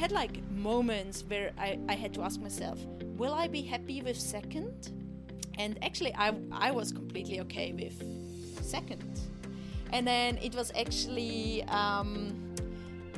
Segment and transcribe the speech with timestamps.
[0.00, 2.78] had like moments where I, I had to ask myself,
[3.18, 4.92] will I be happy with second?
[5.58, 8.02] And actually, I, I was completely okay with
[8.64, 9.20] second.
[9.92, 12.54] And then it was actually um,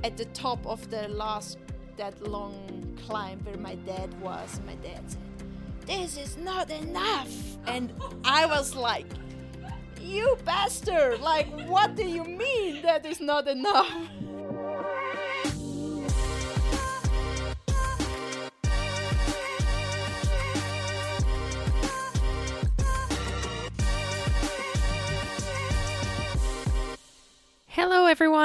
[0.02, 1.58] at the top of the last,
[1.98, 2.56] that long
[3.06, 4.60] climb where my dad was.
[4.66, 5.20] My dad said,
[5.86, 7.32] This is not enough.
[7.68, 7.92] And
[8.24, 9.06] I was like,
[10.00, 11.20] You bastard!
[11.20, 13.92] Like, what do you mean that is not enough?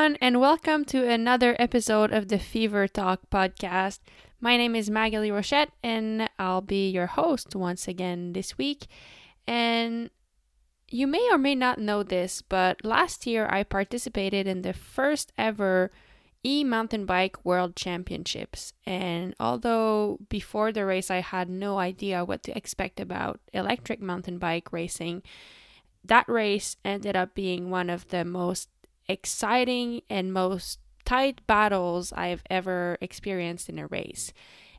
[0.07, 3.99] Everyone, and welcome to another episode of the Fever Talk podcast.
[4.39, 8.87] My name is Maghalie Rochette, and I'll be your host once again this week.
[9.45, 10.09] And
[10.89, 15.33] you may or may not know this, but last year I participated in the first
[15.37, 15.91] ever
[16.41, 18.71] e mountain bike world championships.
[18.85, 24.37] And although before the race I had no idea what to expect about electric mountain
[24.37, 25.21] bike racing,
[26.05, 28.69] that race ended up being one of the most
[29.09, 34.33] exciting and most tight battles I've ever experienced in a race.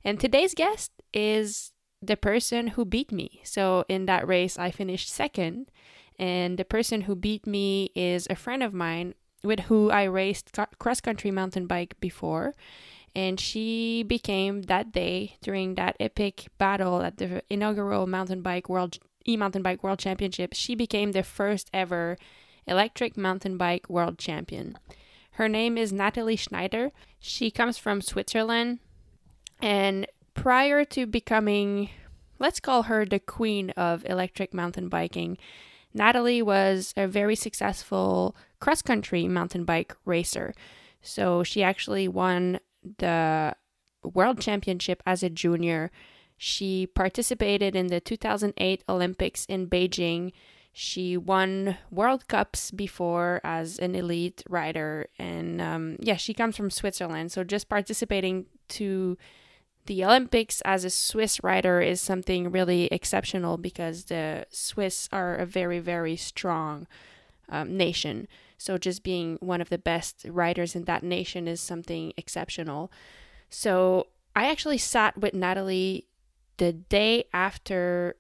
[0.05, 3.41] And today's guest is the person who beat me.
[3.45, 5.71] So in that race, I finished second,
[6.19, 10.56] and the person who beat me is a friend of mine with who I raced
[10.79, 12.55] cross country mountain bike before.
[13.15, 18.99] And she became that day during that epic battle at the inaugural mountain bike world
[19.27, 20.53] e mountain bike world championship.
[20.55, 22.17] She became the first ever
[22.69, 24.79] electric mountain bike world champion.
[25.33, 26.91] Her name is Nathalie Schneitter.
[27.19, 28.81] She comes from Switzerland.
[29.61, 31.91] And prior to becoming,
[32.39, 35.39] let's call her the queen of electric mountain biking,
[35.95, 40.55] Nathalie was a very successful cross country mountain bike racer.
[41.03, 42.61] So she actually won
[42.99, 43.55] the
[44.03, 45.91] world championship as a junior.
[46.37, 50.33] She participated in the 2008 Olympics in Beijing.
[50.81, 55.09] She won World Cups before as an elite rider.
[55.19, 57.33] And um, yeah, she comes from Switzerland.
[57.33, 59.19] So just participating to
[59.87, 65.44] the Olympics as a Swiss rider is something really exceptional because the Swiss are a
[65.44, 66.87] very, very strong
[67.49, 68.28] um, nation.
[68.56, 72.93] So just being one of the best riders in that nation is something exceptional.
[73.50, 74.06] So
[74.37, 76.06] I actually sat with Nathalie
[76.59, 78.15] the day after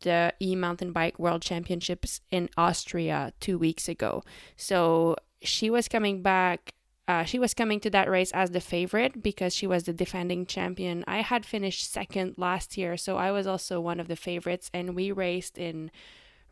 [0.00, 4.22] the e mountain bike world championships in Austria two weeks ago.
[4.56, 6.72] So she was coming back.
[7.06, 10.46] Uh, she was coming to that race as the favorite because she was the defending
[10.46, 11.04] champion.
[11.06, 14.94] I had finished second last year, so I was also one of the favorites, and
[14.94, 15.90] we raced in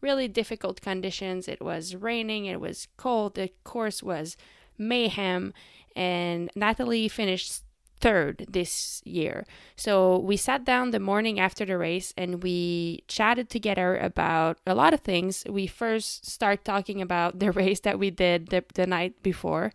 [0.03, 1.49] really difficult conditions.
[1.49, 4.37] It was raining, it was cold, the course was
[4.77, 5.55] mayhem,
[5.97, 7.63] and Nathalie finished
[8.03, 9.47] third this year.
[9.77, 14.75] So we sat down the morning after the race and we chatted together about a
[14.75, 15.45] lot of things.
[15.49, 19.73] We first start talking about the race that we did the, the night before.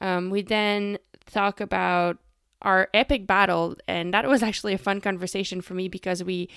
[0.00, 0.98] Um, we then
[1.30, 2.16] talk about
[2.62, 6.48] our epic battle, and that was actually a fun conversation for me because we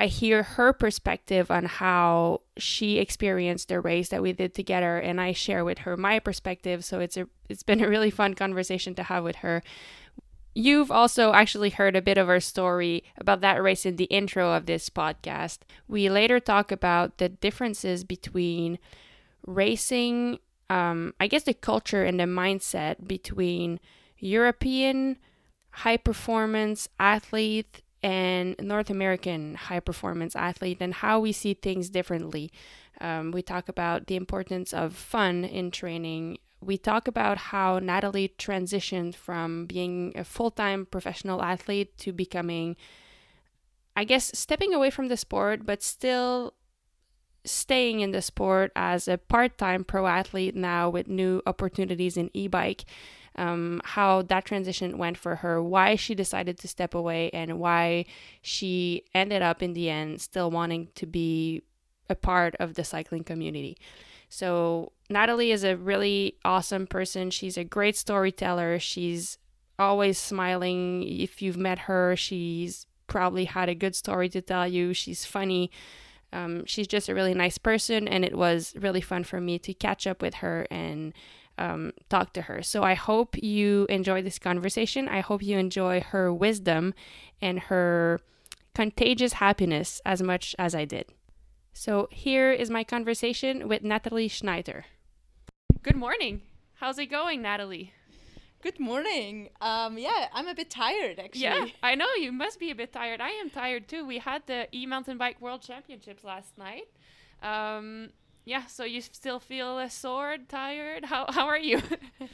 [0.00, 5.20] I hear her perspective on how she experienced the race that we did together and
[5.20, 8.94] I share with her my perspective so it's a it's been a really fun conversation
[8.94, 9.60] to have with her
[10.58, 14.50] You've also actually heard a bit of our story about that race in the intro
[14.54, 15.58] of this podcast.
[15.86, 18.80] We later talk about the differences between
[19.46, 23.78] racing, um, I guess the culture and the mindset between
[24.18, 25.18] European
[25.70, 32.50] high performance athlete and North American high performance athlete and how we see things differently.
[33.00, 38.34] Um, we talk about the importance of fun in training, we talk about how Nathalie
[38.36, 42.76] transitioned from being a full time professional athlete to becoming,
[43.96, 46.54] I guess, stepping away from the sport, but still
[47.44, 52.30] staying in the sport as a part time pro athlete now with new opportunities in
[52.34, 52.84] e bike.
[53.36, 58.06] Um, how that transition went for her, why she decided to step away, and why
[58.42, 61.62] she ended up in the end still wanting to be
[62.10, 63.78] a part of the cycling community.
[64.28, 67.30] So, Nathalie is a really awesome person.
[67.30, 68.78] She's a great storyteller.
[68.78, 69.38] She's
[69.78, 71.02] always smiling.
[71.02, 74.92] If you've met her, she's probably had a good story to tell you.
[74.92, 75.70] She's funny.
[76.32, 79.72] Um, she's just a really nice person, and it was really fun for me to
[79.72, 81.14] catch up with her and
[81.56, 82.62] um, talk to her.
[82.62, 85.08] So I hope you enjoy this conversation.
[85.08, 86.94] I hope you enjoy her wisdom
[87.40, 88.20] and her
[88.74, 91.06] contagious happiness as much as I did.
[91.78, 94.82] So here is my conversation with Nathalie Schneitter.
[95.80, 96.42] Good morning.
[96.80, 97.92] How's it going, Nathalie?
[98.60, 99.50] Good morning.
[99.60, 101.42] Um, yeah, I'm a bit tired actually.
[101.42, 103.20] Yeah, I know you must be a bit tired.
[103.20, 104.04] I am tired too.
[104.04, 106.88] We had the e mountain bike world championships last night.
[107.44, 108.10] Um,
[108.44, 111.04] yeah, so you still feel uh, sore, tired?
[111.04, 111.80] How how are you?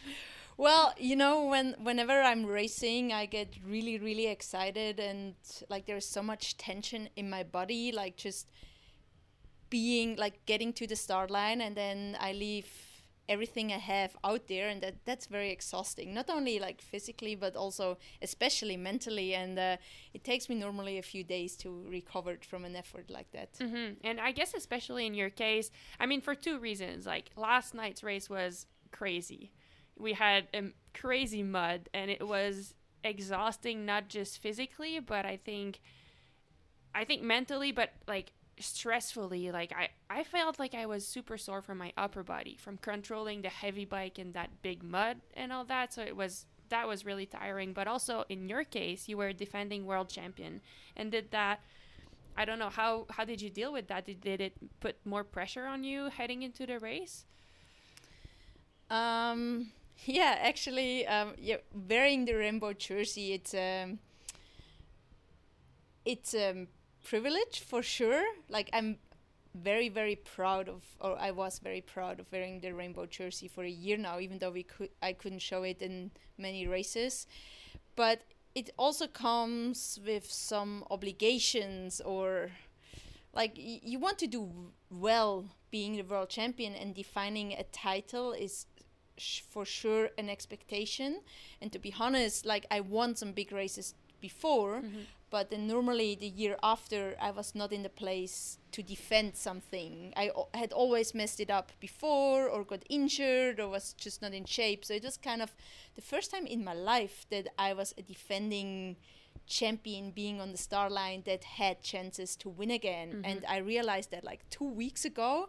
[0.57, 5.35] well, you know, when whenever I'm racing, I get really really excited and
[5.69, 8.47] like there's so much tension in my body, like just
[9.81, 12.69] being like getting to the start line and then I leave
[13.29, 16.13] everything I have out there, and that that's very exhausting.
[16.15, 19.35] Not only like physically, but also especially mentally.
[19.35, 19.77] And uh,
[20.13, 23.51] it takes me normally a few days to recover from an effort like that.
[23.55, 24.07] Mm-hmm.
[24.09, 27.07] And I guess especially in your case, I mean, for two reasons.
[27.07, 29.53] Like last night's race was crazy.
[29.99, 35.81] We had um, crazy mud, and it was exhausting, not just physically, but I think,
[36.95, 41.61] I think mentally, but like stressfully like i i felt like i was super sore
[41.61, 45.65] from my upper body from controlling the heavy bike and that big mud and all
[45.65, 45.93] that.
[45.93, 47.73] So it was that was really tiring.
[47.73, 50.61] But also in your case you were defending world champion
[50.97, 51.61] and did that
[52.37, 54.07] i don't know how how did you deal with that?
[54.07, 57.25] Did, did it put more pressure on you heading into the race?
[58.91, 59.73] Um
[60.07, 61.57] yeah actually um yeah
[61.89, 63.99] wearing the rainbow jersey it's um
[66.05, 66.67] it's um
[67.05, 68.25] privilege for sure.
[68.49, 68.99] Like I'm
[69.55, 73.63] very very proud of or I was very proud of wearing the rainbow jersey for
[73.63, 77.27] a year now even though we could I couldn't show it in many races.
[77.95, 78.23] But
[78.55, 82.51] it also comes with some obligations or
[83.33, 84.51] like you want to do
[84.91, 88.67] well being the world champion and defining a title is
[89.49, 91.21] for sure an expectation.
[91.61, 95.03] And to be honest like I won some big races before mm-hmm
[95.35, 100.13] but then normally the year after I was not in the place to defend something.
[100.17, 104.33] I o- had always messed it up before or got injured or was just not
[104.33, 104.85] in shape.
[104.85, 105.51] So it was kind of
[105.97, 108.95] the first time in my life that I was a defending
[109.49, 113.09] champion being on the star line that had chances to win again.
[113.09, 113.25] Mm-hmm.
[113.25, 115.49] And I realized that like 2 weeks ago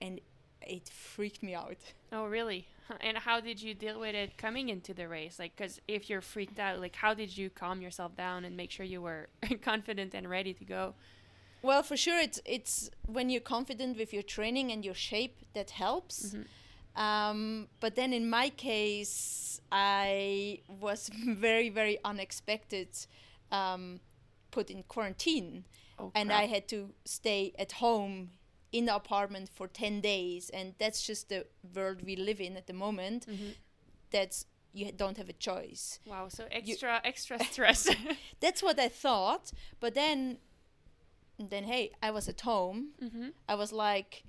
[0.00, 0.18] and
[0.62, 1.82] it freaked me out.
[2.10, 2.68] Oh, really?
[3.00, 5.38] And how did you deal with it coming into the race?
[5.38, 8.70] Like, because if you're freaked out, like, how did you calm yourself down and make
[8.70, 9.28] sure you were
[9.62, 10.94] confident and ready to go?
[11.62, 15.70] Well, for sure, it's it's when you're confident with your training and your shape that
[15.70, 16.34] helps.
[16.34, 17.02] Mm-hmm.
[17.02, 22.88] Um, but then in my case, I was very very unexpected
[23.50, 24.00] um,
[24.50, 25.64] put in quarantine,
[25.98, 28.30] oh, and I had to stay at home
[28.72, 32.66] in the apartment for 10 days and that's just the world we live in at
[32.66, 33.50] the moment mm-hmm.
[34.10, 37.88] that's you don't have a choice wow so extra you, extra stress
[38.40, 40.38] that's what i thought but then
[41.38, 43.28] then hey i was at home mm-hmm.
[43.48, 44.24] i was like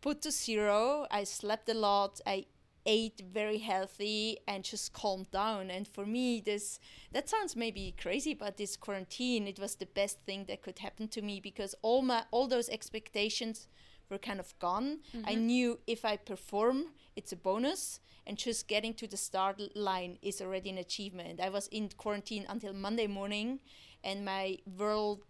[0.00, 2.44] put to zero i slept a lot i
[2.88, 5.70] ate very healthy and just calmed down.
[5.70, 6.80] And for me this
[7.12, 11.06] that sounds maybe crazy but this quarantine it was the best thing that could happen
[11.08, 13.68] to me because all my all those expectations
[14.10, 15.00] were kind of gone.
[15.14, 15.28] Mm-hmm.
[15.28, 20.18] i knew if i perform it's a bonus and just getting to the start line
[20.22, 21.40] is already an achievement.
[21.40, 23.60] I was in quarantine until monday morning
[24.04, 25.24] and my world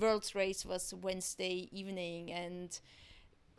[0.00, 2.30] world's race was wednesday evening.
[2.30, 2.78] And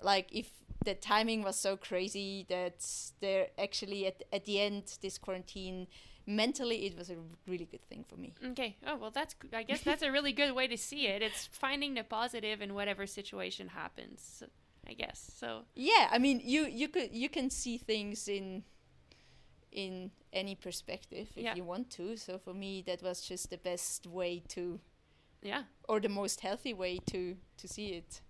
[0.02, 0.50] like if
[0.84, 2.86] the timing was so crazy that
[3.20, 5.88] they're actually at, at the end this quarantine
[6.26, 7.16] mentally it was a
[7.48, 8.34] really good thing for me.
[8.52, 8.78] Okay.
[8.88, 11.22] Oh well that's i guess that's a really good way to see it.
[11.22, 14.44] It's finding the positive in whatever situation happens
[14.88, 15.62] i guess so.
[15.76, 18.64] Yeah i mean you you could you can see things in
[19.72, 21.56] in any perspective if yeah.
[21.56, 22.16] you want to.
[22.18, 24.80] So for me that was just the best way to
[25.42, 25.64] yeah.
[25.90, 28.22] or the most healthy way to to see it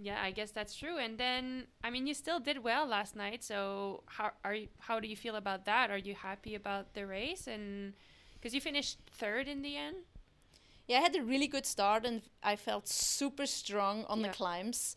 [0.00, 0.96] yeah, I guess that's true.
[0.96, 3.44] And then, I mean, you still did well last night.
[3.44, 4.68] So how are you?
[4.78, 5.90] How do you feel about that?
[5.90, 7.46] Are you happy about the race?
[7.46, 7.92] And
[8.34, 9.96] because you finished third in the end.
[10.86, 14.28] Yeah, I had a really good start, and I felt super strong on yeah.
[14.28, 14.96] the climbs.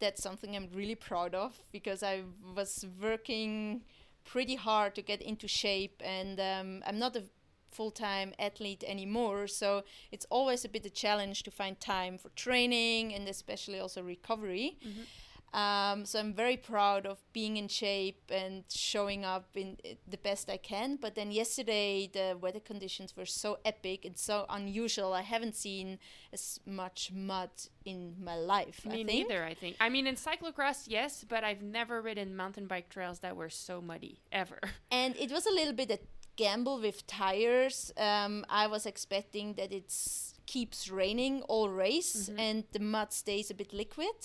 [0.00, 2.22] That's something I'm really proud of because I
[2.56, 3.82] was working
[4.24, 7.22] pretty hard to get into shape, and um, I'm not a
[7.70, 9.46] full-time athlete anymore.
[9.46, 14.02] So it's always a bit a challenge to find time for training and especially also
[14.02, 14.78] recovery.
[14.86, 15.58] Mm-hmm.
[15.58, 20.50] um, so i'm very proud of being in shape and showing up in the best
[20.50, 20.96] i can.
[20.96, 25.12] But then yesterday the weather conditions were so epic and so unusual.
[25.14, 25.98] I haven't seen
[26.32, 27.50] as much mud
[27.84, 29.76] in my life me I neither i think.
[29.80, 33.80] I mean in cyclocross yes but i've never ridden mountain bike trails that were so
[33.80, 34.60] muddy ever.
[34.90, 35.98] And it was a little bit a
[36.38, 37.92] gamble with tires.
[37.96, 39.92] Um, I was expecting that it
[40.46, 42.38] keeps raining all race mm-hmm.
[42.38, 44.18] and the mud stays a bit liquid.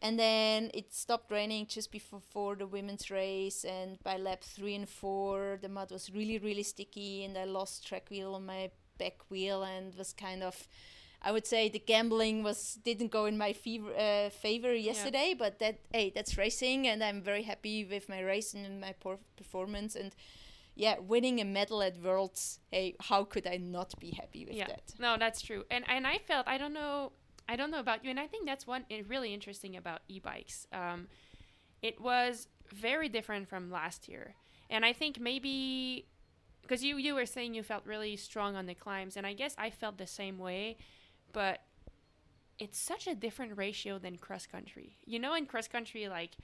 [0.00, 4.88] and then it stopped raining just before the women's race and by lap three and
[4.88, 9.18] four the mud was really really sticky and i lost track wheel on my back
[9.28, 10.68] wheel and was kind of
[11.20, 15.42] i would say the gambling was didn't go in my fever, uh, favor yesterday yeah.
[15.42, 18.94] but that hey that's racing and i'm very happy with my race and my
[19.36, 20.14] performance and
[20.78, 24.68] yeah, winning a medal at Worlds, hey, how could I not be happy with yeah.
[24.68, 24.94] that?
[25.00, 25.64] No, that's true.
[25.72, 27.10] And and I felt I don't know
[27.48, 30.68] I don't know about you, and I think that's one really interesting about e-bikes.
[30.72, 31.08] Um,
[31.82, 34.36] it was very different from last year,
[34.70, 36.06] and I think maybe
[36.62, 39.56] because you you were saying you felt really strong on the climbs, and I guess
[39.58, 40.76] I felt the same way,
[41.32, 41.62] but
[42.60, 44.96] it's such a different ratio than cross country.
[45.04, 46.36] You know, in cross country, like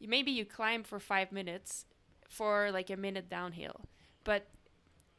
[0.00, 1.84] maybe you climb for five minutes
[2.28, 3.82] for like a minute downhill,
[4.24, 4.48] but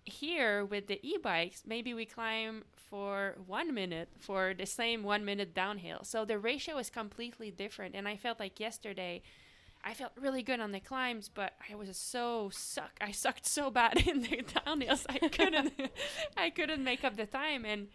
[0.06, 5.54] here with the e-bikes maybe we climb for one minute for the same one minute
[5.54, 6.00] downhill.
[6.04, 7.96] So the ratio is completely different.
[7.96, 9.22] And i felt like yesterday
[9.84, 13.70] i felt really good on the climbs but i was so suck i sucked so
[13.70, 15.06] bad in the downhills.
[15.10, 15.74] I couldn't
[16.38, 17.66] i couldn't make up the time.
[17.66, 17.88] And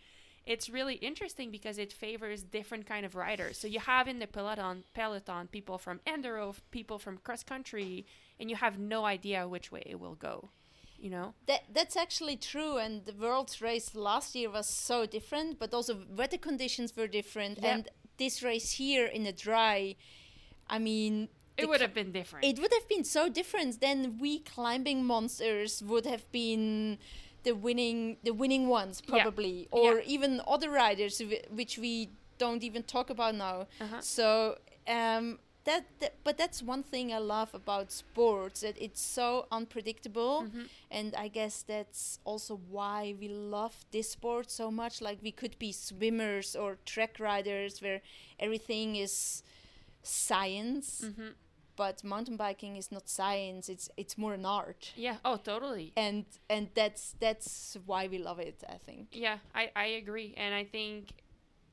[0.45, 4.27] it's really interesting because it favors different kind of riders so you have in the
[4.27, 8.05] peloton peloton people from enduro people from cross country
[8.41, 10.51] and you have no idea which way it will go
[11.03, 11.35] you know?
[11.47, 15.99] That that's actually true and the world's race last year was so different but also
[16.09, 17.75] weather conditions were different yep.
[17.75, 19.97] and this race here in the dry
[20.69, 22.45] i mean it would have been different.
[22.45, 26.99] it would have been so different then we climbing monsters would have been
[27.45, 29.79] the winning the winning ones probably yeah.
[29.79, 30.05] or yeah.
[30.07, 31.21] even other riders
[31.51, 34.01] which we don't even talk about now uh-huh.
[34.01, 34.57] so
[34.89, 40.45] um, that, that, but that's one thing I love about sports that it's so unpredictable
[40.49, 40.63] mm-hmm.
[40.91, 45.57] and I guess that's also why we love this sport so much like we could
[45.59, 48.01] be swimmers or track riders where
[48.41, 49.45] everything is
[50.03, 51.29] science mm-hmm.
[51.77, 56.25] But mountain biking is not science it's it's more an art yeah oh totally and
[56.49, 60.65] and that's that's why we love it I think yeah I I agree and I
[60.65, 61.15] think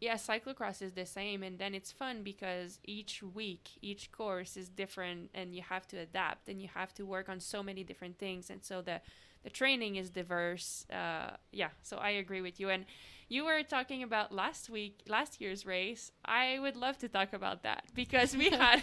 [0.01, 4.69] yeah, cyclocross is the same, and then it's fun because each week, each course is
[4.69, 8.17] different, and you have to adapt, and you have to work on so many different
[8.17, 9.01] things, and so the
[9.43, 10.85] the training is diverse.
[10.91, 12.69] Uh, yeah, so I agree with you.
[12.69, 12.85] And
[13.29, 16.11] you were talking about last week, last year's race.
[16.25, 18.81] I would love to talk about that because we had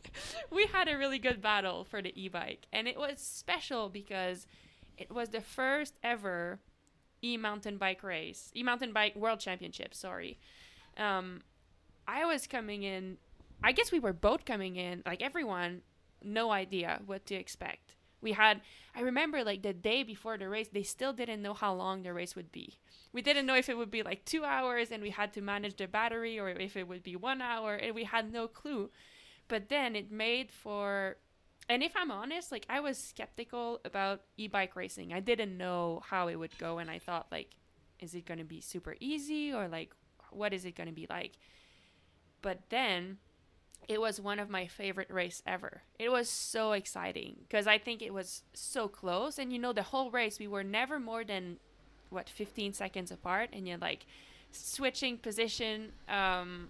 [0.52, 4.46] we had a really good battle for the e-bike, and it was special because
[4.98, 6.60] it was the first ever
[7.22, 9.94] e mountain bike race, e mountain bike world championship.
[9.94, 10.38] Sorry,
[10.98, 11.40] um,
[12.06, 13.16] I was coming in.
[13.64, 15.80] I guess we were both coming in, like everyone,
[16.22, 17.95] no idea what to expect.
[18.26, 18.60] We had,
[18.92, 22.12] I remember like the day before the race, they still didn't know how long the
[22.12, 22.74] race would be.
[23.12, 25.76] We didn't know if it would be like two hours and we had to manage
[25.76, 28.90] the battery or if it would be one hour and we had no clue.
[29.46, 31.18] But then it made for
[31.68, 35.12] and if I'm honest, like I was skeptical about e-bike racing.
[35.12, 37.50] I didn't know how it would go and I thought like
[38.00, 39.92] is it going to be super easy or like
[40.32, 41.34] what is it going to be like?
[42.42, 43.18] But then
[43.88, 45.82] it was one of my favorite race ever.
[45.98, 49.82] It was so exciting because I think it was so close and you know the
[49.82, 51.58] whole race we were never more than
[52.10, 54.06] what 15 seconds apart and you're like
[54.52, 56.68] switching position um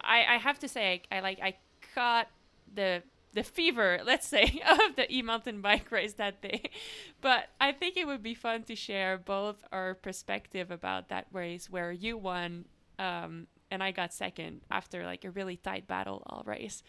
[0.00, 1.56] I I have to say I, I like I
[1.94, 2.28] caught
[2.72, 3.02] the
[3.32, 6.62] the fever, let's say, of the e mountain bike race that day.
[7.20, 11.70] But I think it would be fun to share both our perspective about that race
[11.70, 12.66] where you won
[12.98, 16.82] um, and I got second after like a really tight battle all race.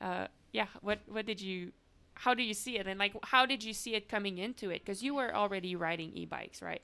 [0.00, 1.72] Uh, yeah, what what did you?
[2.14, 2.86] How do you see it?
[2.86, 4.84] And like, how did you see it coming into it?
[4.84, 6.82] Because you were already riding e-bikes, right?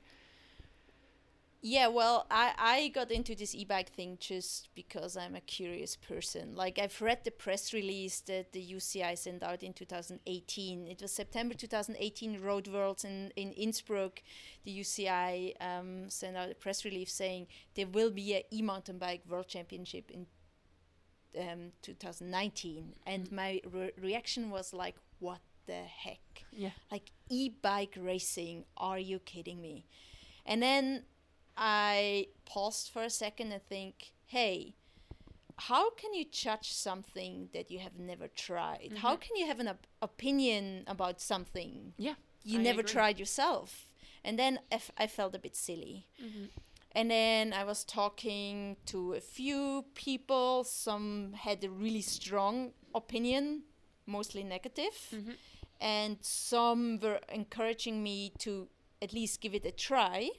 [1.67, 6.55] Yeah, well, I, I got into this e-bike thing just because I'm a curious person.
[6.55, 10.87] Like I've read the press release that the UCI sent out in 2018.
[10.87, 14.23] It was September 2018, Road Worlds in, in Innsbruck.
[14.67, 19.23] The UCI um, sent out a press release saying there will be a e-mountain bike
[19.27, 20.27] world championship in
[21.41, 22.93] um, 2019.
[23.07, 26.45] And my re- reaction was like, what the heck?
[26.53, 26.73] Yeah.
[26.93, 29.87] Like e-bike racing, are you kidding me?
[30.45, 31.05] And then
[31.57, 34.75] I paused for a second and think, hey,
[35.57, 38.87] how can you judge something that you have never tried?
[38.87, 38.97] Mm-hmm.
[38.97, 42.93] How can you have an op- opinion about something yeah, you I never agree.
[42.93, 43.91] tried yourself?
[44.25, 46.07] And then I, f- I felt a bit silly.
[46.23, 46.45] Mm-hmm.
[46.93, 50.65] And then I was talking to a few people.
[50.65, 53.63] Some had a really strong opinion,
[54.07, 55.33] mostly negative, mm-hmm.
[55.81, 58.69] and some were encouraging me to
[59.03, 60.31] at least give it a try.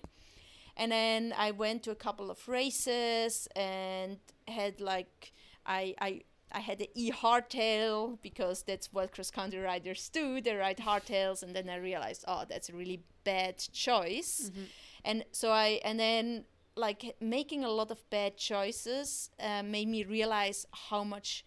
[0.77, 4.17] And then I went to a couple of races and
[4.47, 5.33] had like
[5.65, 10.41] I I I had the e hardtail because that's what cross country riders do.
[10.41, 14.49] They ride hardtails, and then I realized, oh, that's a really bad choice.
[14.49, 14.63] Mm-hmm.
[15.03, 20.03] And so I, and then like making a lot of bad choices uh, made me
[20.03, 21.45] realize how much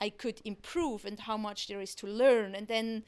[0.00, 2.54] I could improve and how much there is to learn.
[2.54, 3.04] And then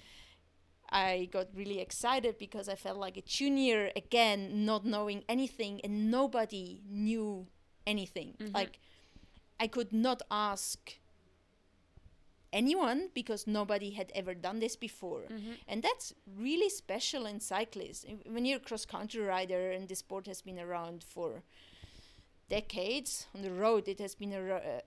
[0.91, 6.11] I got really excited because I felt like a junior again, not knowing anything, and
[6.11, 7.47] nobody knew
[7.87, 8.35] anything.
[8.39, 8.55] Mhm.
[8.55, 8.79] Like
[9.59, 10.99] I could not ask
[12.53, 15.23] anyone because nobody had ever done this before.
[15.29, 15.57] Mhm.
[15.67, 18.05] And that's really special in cyclists.
[18.27, 21.43] When you're a cross country rider and the sport has been around for
[22.49, 24.63] decades, on the road it has been around.
[24.63, 24.81] Uh,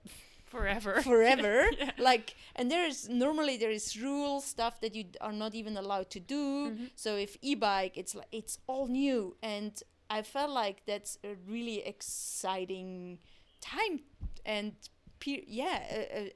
[0.48, 1.02] Forever.
[1.12, 1.90] forever Yeah.
[1.98, 6.08] like and there is normally there is rule stuff that you are not even allowed
[6.10, 6.90] to do Mhm.
[6.96, 11.78] so if e-bike it's like it's all new and i felt like that's a really
[11.86, 13.18] exciting
[13.60, 14.00] time
[14.46, 14.72] and
[15.20, 16.28] pe- yeah uh, uh,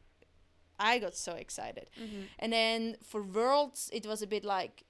[0.79, 2.25] i got so excited Mhm.
[2.39, 4.85] and then for worlds it was a bit like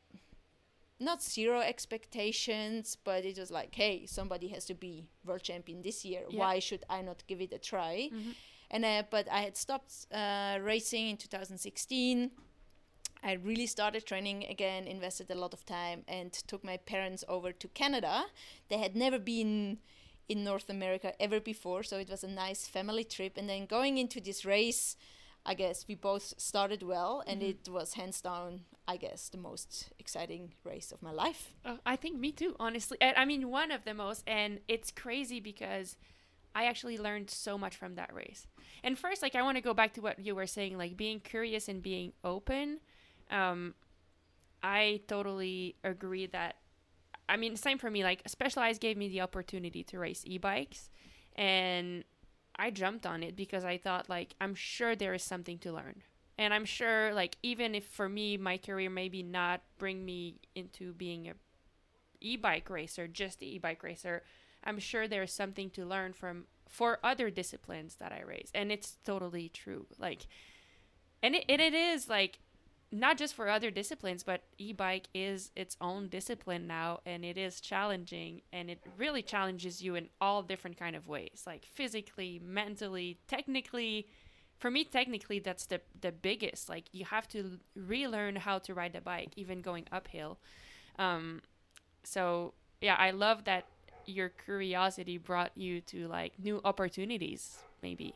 [1.00, 6.04] not zero expectations but it was like hey somebody has to be world champion this
[6.04, 6.38] year Yeah.
[6.40, 8.34] why should i not give it a try Mhm.
[8.72, 12.30] And uh, but I had stopped uh, racing in 2016.
[13.24, 17.52] I really started training again, invested a lot of time, and took my parents over
[17.52, 18.24] to Canada.
[18.68, 19.78] They had never been
[20.28, 23.36] in North America ever before, so it was a nice family trip.
[23.36, 24.96] And then going into this race,
[25.46, 27.48] I guess we both started well, and Mhm.
[27.50, 31.52] it was hands down, I guess, the most exciting race of my life.
[31.64, 32.98] Oh, I think me too, honestly.
[33.00, 35.96] I, I mean, one of the most, and it's crazy because
[36.54, 38.46] I actually learned so much from that race.
[38.84, 41.20] And first, like, I want to go back to what you were saying, like being
[41.20, 42.80] curious and being open.
[43.30, 43.74] Um,
[44.62, 46.56] I totally agree that.
[47.28, 48.02] I mean, same for me.
[48.02, 50.90] Like, Specialized gave me the opportunity to race e-bikes,
[51.36, 52.04] and
[52.56, 56.02] I jumped on it because I thought, like, I'm sure there is something to learn.
[56.36, 60.92] And I'm sure, like, even if for me my career maybe not bring me into
[60.92, 61.34] being a
[62.20, 64.22] e-bike racer, just e-bike racer,
[64.64, 68.50] I'm sure there's something to learn from for other disciplines that I race.
[68.54, 69.86] And it's totally true.
[69.98, 70.26] Like
[71.22, 72.40] and it, and it is like
[72.90, 77.60] not just for other disciplines, but e-bike is its own discipline now and it is
[77.60, 83.18] challenging and it really challenges you in all different kind of ways, like physically, mentally,
[83.28, 84.08] technically.
[84.58, 86.68] For me, technically, that's the the biggest.
[86.70, 90.38] Like you have to relearn how to ride the bike, even going uphill.
[90.98, 91.42] Um,
[92.02, 93.66] so yeah, I love that
[94.06, 98.14] your curiosity brought you to like new opportunities, maybe.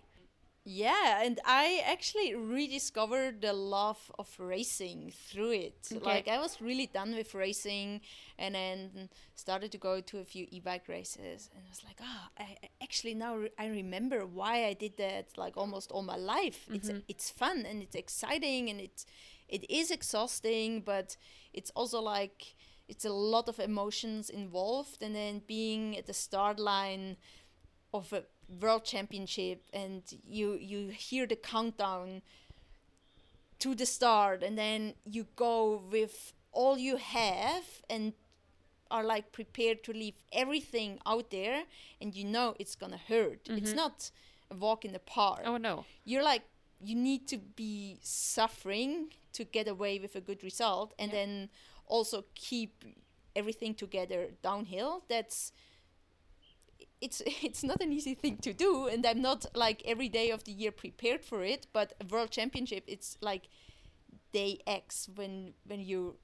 [0.69, 5.93] Yeah, and I actually rediscovered the love of racing through it.
[5.93, 6.05] Okay.
[6.05, 8.01] Like I was really done with racing,
[8.37, 12.31] and then started to go to a few e-bike races, and I was like, ah,
[12.39, 15.39] I I actually now re- I remember why I did that.
[15.39, 17.03] Like almost all my life, it's Mhm.
[17.07, 19.07] it's fun and it's exciting and it's
[19.49, 21.17] it is exhausting, but
[21.53, 22.57] it's also like
[22.89, 27.17] it's a lot of emotions involved, and then being at the start line
[27.93, 28.25] of a
[28.61, 32.23] world championship and you you hear the countdown
[33.59, 38.13] to the start and then you go with all you have and
[38.91, 41.65] are like prepared to leave everything out there
[42.01, 43.77] and you know it's gonna hurt it's Mhm.
[43.77, 44.11] not
[44.51, 45.85] a walk in the park Oh no.
[46.05, 46.43] you're like
[46.81, 51.49] you need to be suffering to get away with a good result and then
[51.87, 52.85] also keep
[53.35, 55.53] everything together downhill that's
[57.01, 60.45] it's it's not an easy thing to do and i'm not like every day of
[60.45, 63.49] the year prepared for it but a world championship it's like
[64.33, 66.17] day x when when you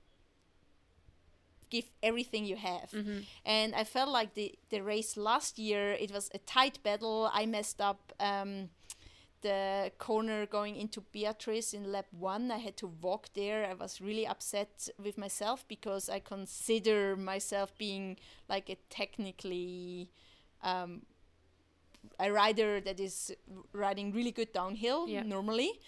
[1.70, 6.10] give everything you have hmm and I felt like the the race last year it
[6.12, 7.30] was a tight battle.
[7.32, 8.68] I messed up um,
[9.42, 12.50] the corner going into Beatrice in lap one.
[12.50, 13.66] I had to walk there.
[13.66, 20.08] I was really upset with myself because I consider myself being like a technically
[20.62, 21.02] um,
[22.18, 23.32] a rider that is
[23.72, 25.22] riding really good downhill Yeah.
[25.22, 25.80] normally.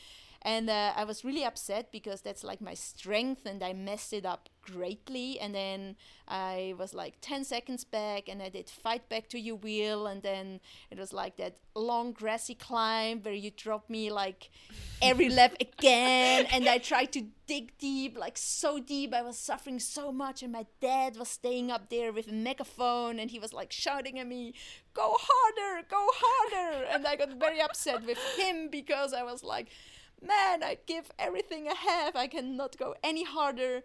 [0.45, 4.27] And uh, I was really upset because that's like my strength, and I messed it
[4.27, 5.41] up greatly.
[5.41, 5.97] And then
[6.29, 10.07] I was like 10 seconds back, and I did fight back to your wheel.
[10.07, 14.51] And then it was like that long grassy climb where you drop me like
[15.01, 16.47] every lap again.
[16.53, 19.15] And I tried to dig deep, like so deep.
[19.15, 20.43] I was suffering so much.
[20.43, 24.19] And my dad was staying up there with a megaphone, and he was like shouting
[24.19, 24.53] at me,
[24.93, 26.85] Go harder, go harder.
[26.93, 29.69] and I got very upset with him because I was like,
[30.27, 32.17] man, I give everything I have.
[32.17, 33.83] I cannot go any harder.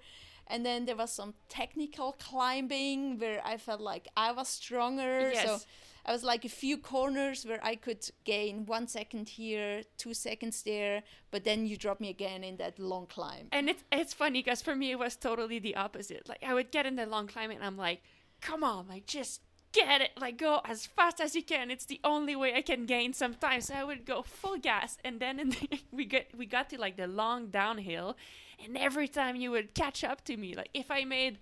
[0.48, 5.32] And then there was some technical climbing where I felt like I was stronger.
[5.32, 5.46] Yes.
[5.46, 5.60] So
[6.06, 10.64] I was like a few corners where I could gain one second here, two seconds
[10.64, 13.48] there, but then you drop me again in that long climb.
[13.52, 16.28] And it's it's funny because for me it was totally the opposite.
[16.28, 18.02] Like I would get in the long climb and I'm like,
[18.42, 21.72] come on, like just get it, like go as fast as you can.
[21.72, 23.62] It's the only way I can gain some time.
[23.62, 26.98] So I would go full gas, and then the, we get we got to like
[26.98, 28.18] the long downhill,
[28.64, 30.56] and every time you would catch up to me.
[30.56, 31.40] Like if I made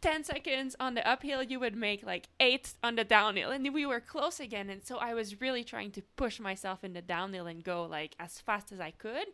[0.00, 3.50] 10 seconds on the uphill, you would make like eight on the downhill.
[3.50, 4.70] And we were close again.
[4.70, 8.14] And so I was really trying to push myself in the downhill and go like
[8.18, 9.26] as fast as I could,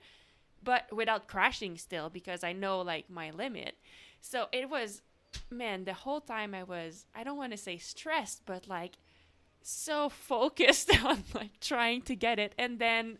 [0.62, 3.76] but without crashing still because I know like my limit.
[4.20, 5.02] So it was,
[5.50, 8.94] man, the whole time I was, I don't want to say stressed, but like
[9.62, 12.54] so focused on like trying to get it.
[12.58, 13.18] And then,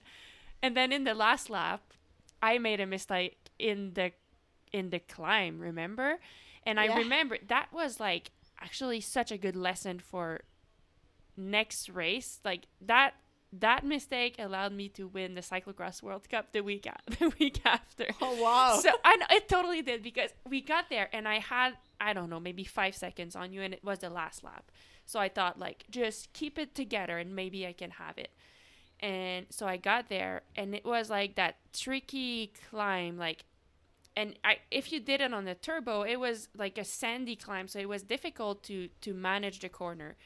[0.62, 1.92] and then in the last lap,
[2.42, 4.12] I made a mistake in the
[4.72, 6.18] in the climb, remember?
[6.64, 10.40] And I remember that was like actually such a good lesson for
[11.36, 12.40] next race.
[12.44, 13.14] Like that
[13.52, 17.60] that mistake allowed me to win the cyclocross World Cup the week a- the week
[17.64, 18.06] after.
[18.20, 18.78] Oh wow!
[18.80, 22.30] So I know it totally did because we got there and I had I don't
[22.30, 24.70] know maybe five seconds on you and it was the last lap.
[25.04, 28.30] So I thought like just keep it together and maybe I can have it.
[29.00, 33.44] And so I got there and it was like that tricky climb like
[34.16, 37.68] and I if you did it on the turbo it was like a sandy climb
[37.68, 40.16] so it was difficult to to manage the corner.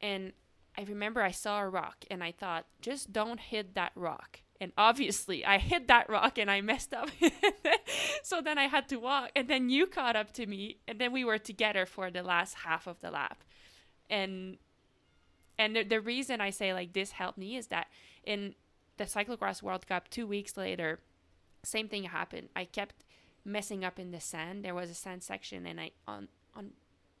[0.00, 0.32] And
[0.76, 4.40] I remember I saw a rock and I thought just don't hit that rock.
[4.60, 7.10] And obviously I hit that rock and I messed up.
[8.22, 11.12] so then I had to walk and then you caught up to me and then
[11.12, 13.44] we were together for the last half of the lap.
[14.10, 14.58] And
[15.58, 17.88] and the, the reason I say like this helped me is that
[18.24, 18.54] in
[18.96, 21.00] the cyclocross World Cup 2 weeks later
[21.64, 22.48] same thing happened.
[22.54, 23.04] I kept
[23.44, 24.64] messing up in the sand.
[24.64, 26.72] There was a sand section and I on on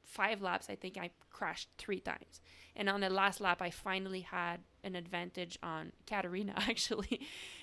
[0.08, 2.40] five laps I think I crashed 3 times.
[2.74, 7.20] And on the last lap I finally had an advantage on Katerina actually.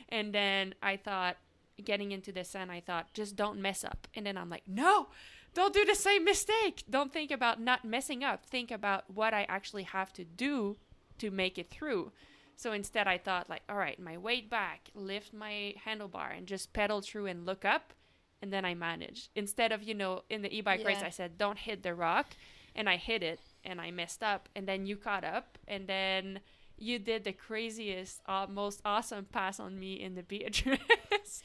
[0.10, 1.38] And then I thought
[1.84, 4.08] getting into the sand I thought just don't mess up.
[4.14, 5.08] And then I'm like, "No!
[5.54, 6.84] Don't do the same mistake.
[6.90, 8.46] Don't think about not messing up.
[8.46, 10.78] Think about what I actually have to do
[11.18, 12.12] to make it through."
[12.56, 16.74] So instead, I thought like, all right, my weight back, lift my handlebar, and just
[16.74, 17.94] pedal through and look up,
[18.41, 19.30] and then I manage.
[19.36, 22.28] Instead of you know in the e-bike race, I said don't hit the rock,
[22.76, 26.39] and I hit it, and I messed up, and then you caught up, and then
[26.78, 31.41] you did the craziest, uh, most awesome pass on me in the Beatrice.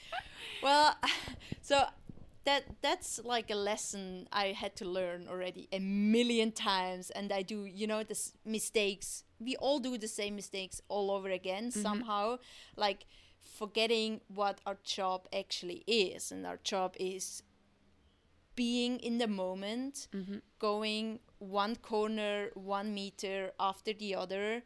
[0.62, 0.96] Well,
[1.62, 1.84] so
[2.44, 7.42] that that's like a lesson I had to learn already a million times, and I
[7.42, 9.24] do you know the mistakes.
[9.38, 12.38] We all do the same mistakes all over again somehow,
[12.76, 13.06] like
[13.44, 17.42] forgetting what our job actually is, and our job is
[18.56, 20.38] being in the moment, mm-hmm.
[20.58, 24.62] going one corner, one meter after the other,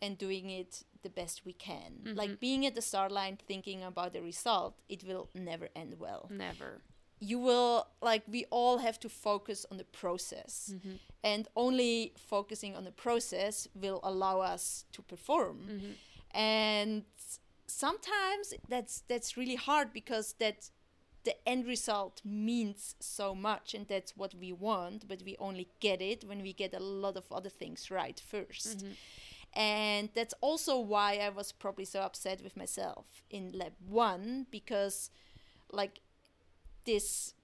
[0.00, 2.00] and doing it the best we can.
[2.02, 2.16] Mm-hmm.
[2.16, 6.28] Like being at the start line thinking about the result, it will never end well.
[6.30, 6.80] Never.
[7.20, 10.72] You will, like, we all have to focus on the process.
[10.74, 10.96] Mm-hmm.
[11.22, 15.96] And only focusing on the process will allow us to perform.
[16.32, 17.04] And
[17.74, 20.70] sometimes that's that's really hard because that
[21.24, 26.00] the end result means so much and that's what we want but we only get
[26.00, 29.58] it when we get a lot of other things right 1st mm-hmm.
[29.58, 35.10] and that's also why i was probably so upset with myself in lab 1 because
[35.72, 36.00] like
[36.84, 37.34] this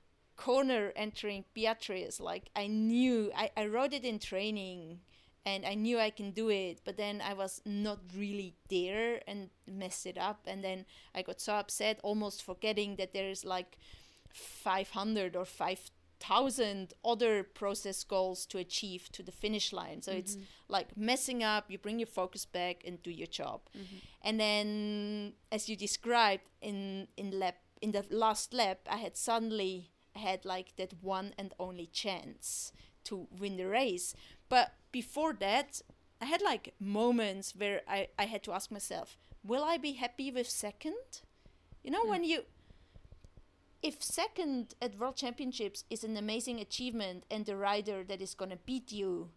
[0.41, 5.01] corner entering Beatrice, like I knew I, I wrote it in training
[5.47, 9.49] and I knew I can do it, but then I was not really there and
[9.67, 10.41] messed it up.
[10.47, 13.79] And then I got so upset, almost forgetting that there is like
[14.33, 20.03] 500 or 5,000 other process goals to achieve to the finish line.
[20.03, 20.45] So it's mm-hmm.
[20.69, 23.63] like messing up, you bring your focus back and do your job.
[23.77, 23.97] Mm-hmm.
[24.23, 29.91] And then, as you described in, in lab, in the last lap, I had suddenly
[30.15, 32.73] had like that one and only chance
[33.05, 34.15] to win the race.
[34.51, 35.81] But before that,
[36.21, 40.31] I had like moments where I, I had to ask myself, will I be happy
[40.31, 41.23] with second?
[41.83, 42.11] You know, hmm.
[42.11, 42.43] when you
[43.83, 48.51] if second at world championships is an amazing achievement and the rider that is going
[48.51, 49.31] to beat you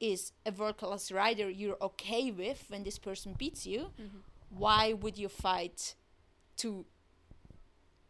[0.00, 4.18] is a world class rider you're okay with when this person beats you mm-hmm.
[4.50, 5.94] why would you fight
[6.56, 6.84] to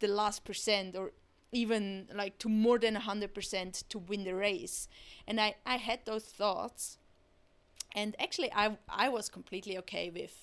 [0.00, 1.12] the last percent or
[1.54, 4.88] even like to more than 100% to win the race
[5.26, 6.98] and i i had those thoughts
[7.94, 10.34] and actually i i was completely okay with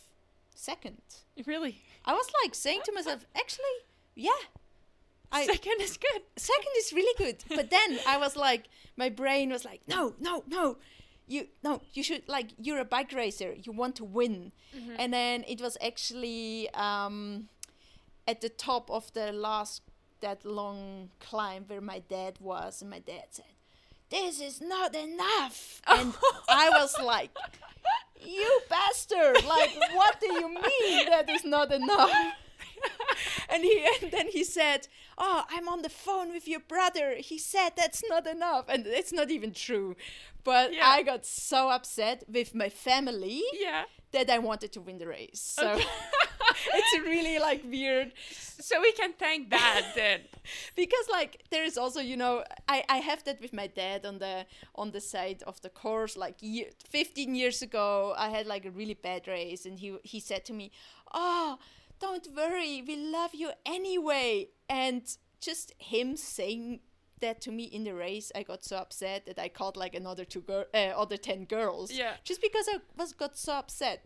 [0.56, 1.02] second
[1.46, 1.76] Really?
[2.06, 3.78] i was like saying to myself actually
[4.16, 4.44] yeah
[5.34, 6.22] I, Second is good.
[6.36, 7.38] second is really good.
[7.48, 8.64] But then I was like,
[8.98, 10.76] my brain was like, no, no, no.
[11.26, 14.96] you no you should like you're a bike racer you want to win Mm-hmm.
[15.00, 17.48] and then it was actually um,
[18.28, 19.82] at the top of the last
[20.22, 23.46] that long climb where my dad was and my dad said
[24.10, 25.82] this is not enough.
[25.88, 26.14] And
[26.50, 27.32] i was like
[28.24, 32.12] you bastard like what do you mean that is not enough?
[33.50, 37.16] And he and then he said oh i'm on the phone with your brother.
[37.18, 38.66] He said that's not enough.
[38.70, 39.96] And it's not even true.
[40.44, 40.88] But Yeah.
[40.88, 43.84] i got so upset with my family yeah.
[44.12, 45.86] That i wanted to win the race so Okay.
[46.74, 48.12] it's really like weird
[48.62, 50.22] So we can thank that then.
[50.76, 54.20] because like there is also you know I, I have that with my dad on
[54.20, 54.46] the
[54.76, 58.72] on the side of the course like year, 15 years ago i had like a
[58.72, 60.72] really bad race and he he said to me
[61.14, 61.58] oh
[62.00, 66.80] don't worry we love you anyway and just him saying
[67.22, 70.26] that to me in the race i got so upset that i called like another
[70.26, 72.14] two girl uh, other 10 girls Yeah.
[72.24, 74.06] just because i was got so upset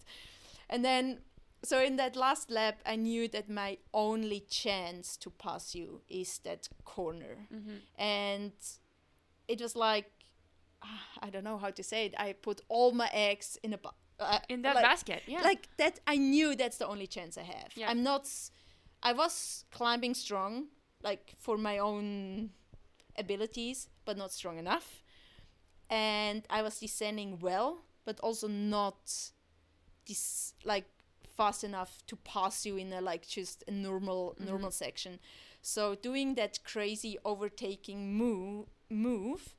[0.70, 1.20] and then
[1.64, 6.40] so in that last lap i knew that my only chance to pass you is
[6.40, 7.78] that corner Mm-hmm.
[7.98, 8.52] and
[9.48, 10.12] it was like
[10.84, 13.80] ah, i don't know how to say it i put all my eggs in a
[14.20, 15.42] uh, In that like, basket, yeah.
[15.42, 17.90] like that i knew that's the only chance i have Yeah.
[17.90, 18.28] i'm not
[19.04, 20.68] i was climbing strong
[21.04, 22.50] like for my own
[23.18, 25.04] abilities but not strong enough
[25.90, 29.32] and i was descending well but also not
[30.08, 30.86] this like
[31.38, 34.46] fast enough to pass you in a like just a normal Mhm.
[34.46, 35.20] normal section
[35.62, 39.56] so doing that crazy overtaking move move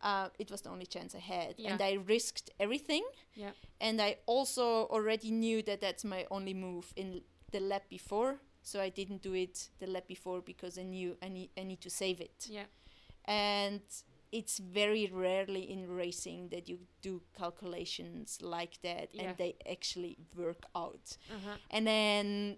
[0.00, 1.72] uh, it was the only chance i had Yeah.
[1.72, 3.50] and i risked everything Yeah.
[3.80, 8.80] and i also already knew that that's my only move in the lap before so
[8.80, 11.90] i didn't do it the lap before because i knew i need, I need to
[11.90, 12.66] save it yeah.
[13.28, 13.80] And
[14.32, 19.22] it's very rarely in racing that you do calculations like that Yeah.
[19.22, 21.56] and they actually work out Uh-huh.
[21.70, 22.56] and then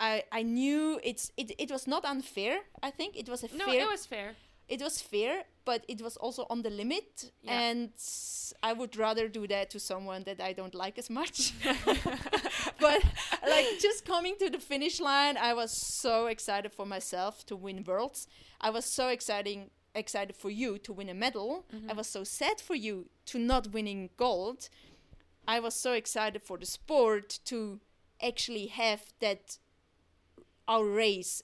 [0.00, 3.66] I, I knew it's it, it was not unfair I think it was a No,
[3.66, 4.34] fair it was fair.
[4.68, 7.30] It was fair but it was also on the limit.
[7.42, 7.60] Yeah.
[7.60, 7.90] and
[8.62, 11.52] I would rather do that to someone that I don't like as much.
[12.80, 13.02] But
[13.48, 17.84] like just coming to the finish line I was so excited for myself to win
[17.84, 18.26] worlds.
[18.60, 21.64] I was so exciting excited for you to win a medal.
[21.72, 21.96] I Mhm.
[21.96, 24.68] was so sad for you to not winning gold.
[25.46, 27.80] I was so excited for the sport to
[28.22, 29.58] actually have that
[30.66, 31.42] our race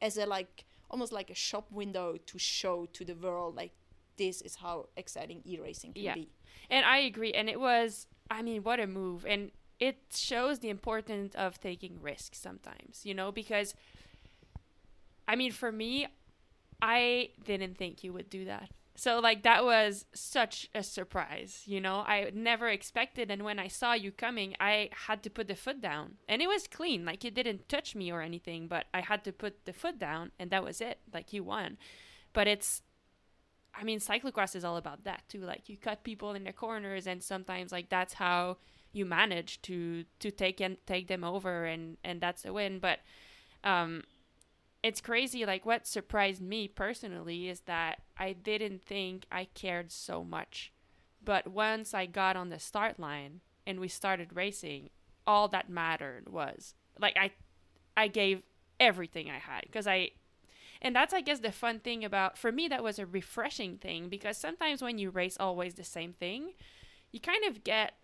[0.00, 3.72] as a like almost like a shop window to show to the world like
[4.16, 6.14] this is how exciting e-racing can Yeah.
[6.14, 6.28] be
[6.70, 7.32] And I agree.
[7.32, 9.24] And it was, I mean, what a move.
[9.26, 13.74] And it shows the importance of taking risks sometimes, you know, because,
[15.28, 16.06] I mean, for me,
[16.80, 18.70] I didn't think you would do that.
[18.96, 21.98] So, like, that was such a surprise, you know?
[21.98, 23.30] I never expected.
[23.30, 26.14] And when I saw you coming, I had to put the foot down.
[26.28, 27.04] And it was clean.
[27.04, 30.32] Like, you didn't touch me or anything, but I had to put the foot down,
[30.38, 30.98] and that was it.
[31.12, 31.76] Like, you won.
[32.32, 32.82] But it's,
[33.78, 35.40] I mean, cyclocross is all about that too.
[35.40, 38.56] Like you cut people in the corners, and sometimes like that's how
[38.92, 42.78] you manage to to take and take them over, and and that's a win.
[42.78, 43.00] But
[43.64, 44.02] um,
[44.86, 45.44] it's crazy.
[45.44, 50.72] Like what surprised me personally is that I didn't think I cared so much,
[51.24, 54.90] but once I got on the start line and we started racing,
[55.26, 57.32] all that mattered was like I
[57.96, 58.42] I gave
[58.78, 60.10] everything I had because I
[60.82, 64.10] and that's i guess the fun thing about for me that was a refreshing thing
[64.10, 66.52] because sometimes when you race always the same thing
[67.10, 67.94] you kind of get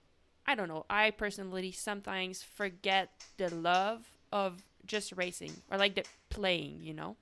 [0.47, 6.05] i don't know i personally sometimes forget the love of just racing or like the
[6.33, 7.17] playing you know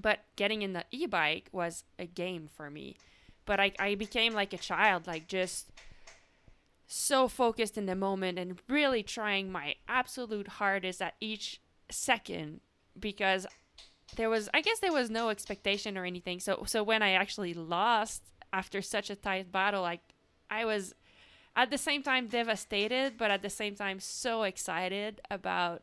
[0.00, 2.96] but getting in the e-bike was a game for me
[3.44, 5.70] but i, I became like a child like just
[6.92, 12.60] so focused in the moment and really trying my absolute hardest at each second
[12.98, 13.46] because
[14.16, 16.40] there was I guess there was no expectation or anything.
[16.40, 18.22] So so when I actually lost
[18.52, 20.00] after such a tight battle, like
[20.50, 20.92] I was
[21.54, 25.82] at the same time devastated, but at the same time so excited about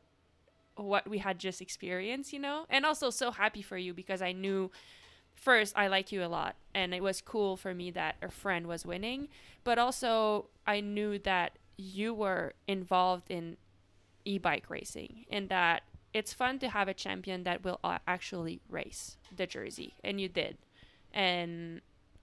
[0.78, 2.66] what we had just experienced, you know?
[2.70, 4.72] And also so happy for you because I knew
[5.36, 8.68] first I like you a lot and it was cool for me that a friend
[8.68, 9.28] was winning,
[9.64, 13.58] but also I knew that you were involved in
[14.26, 19.18] e-bike racing and that it's fun to have a champion that will uh, actually race
[19.36, 20.58] the jersey and you did
[21.14, 21.82] and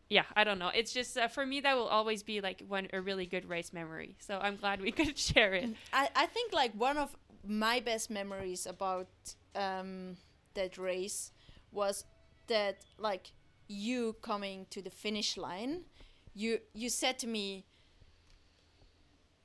[0.08, 2.88] yeah i don't know it's just uh, for me that will always be like one
[2.92, 6.52] a really good race memory so i'm glad we could share it I, I think
[6.52, 9.08] like one of my best memories about
[9.54, 10.16] um,
[10.54, 11.30] that race
[11.72, 12.04] was
[12.48, 13.32] that like
[13.68, 15.84] you coming to the finish line
[16.34, 17.64] you you said to me,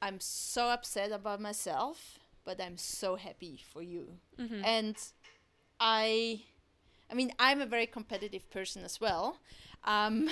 [0.01, 4.63] "I'm so upset about myself, but I'm so happy for you." Mhm.
[4.65, 4.97] and
[5.79, 6.43] I,
[7.09, 9.39] I mean, I'm a very competitive person as well,
[9.83, 10.29] um,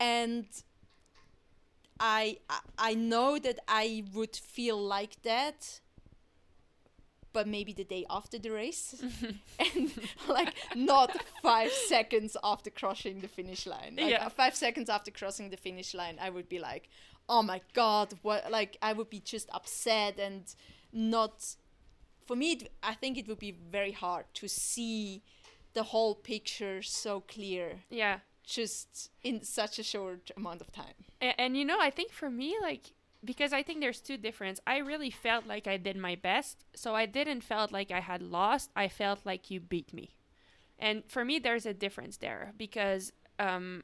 [0.00, 0.46] and
[2.00, 2.38] I
[2.78, 5.80] I- know that I would feel like that,
[7.32, 8.94] but maybe the day after the race,
[9.58, 9.90] and
[10.28, 11.10] like not
[11.42, 13.96] five seconds after crossing the finish line.
[13.96, 14.28] Like Yeah.
[14.28, 16.88] five seconds after crossing the finish line, I would be like,
[17.28, 18.50] oh my god, what?
[18.50, 20.44] Like I would be just upset and
[20.92, 21.56] not
[22.26, 25.22] for me, it, I think it would be very hard to see
[25.78, 27.66] the whole picture so clear
[28.02, 28.16] yeah.
[28.42, 30.98] just in such a short amount of time.
[31.20, 32.84] And, and you know, I think for me, like,
[33.30, 34.58] because I think there's two difference.
[34.66, 38.22] I really felt like I did my best, so I didn't felt like I had
[38.22, 38.70] lost.
[38.84, 40.06] I felt like you beat me,
[40.86, 43.82] and for me, there's a difference there because um,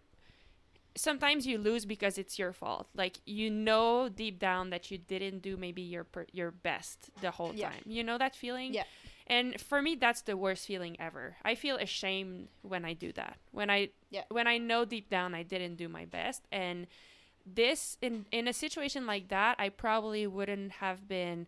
[0.96, 2.86] sometimes you lose because it's your fault.
[2.94, 7.30] Like you know deep down that you didn't do maybe your per- your best the
[7.30, 7.70] whole Yeah.
[7.70, 7.82] time.
[7.86, 8.74] You know that feeling.
[8.74, 8.84] Yeah.
[9.26, 11.36] And for me, that's the worst feeling ever.
[11.44, 13.38] I feel ashamed when I do that.
[13.52, 14.24] When I Yeah.
[14.28, 16.86] when I know deep down I didn't do my best, and
[17.46, 21.46] this in in a situation like that, I probably wouldn't have been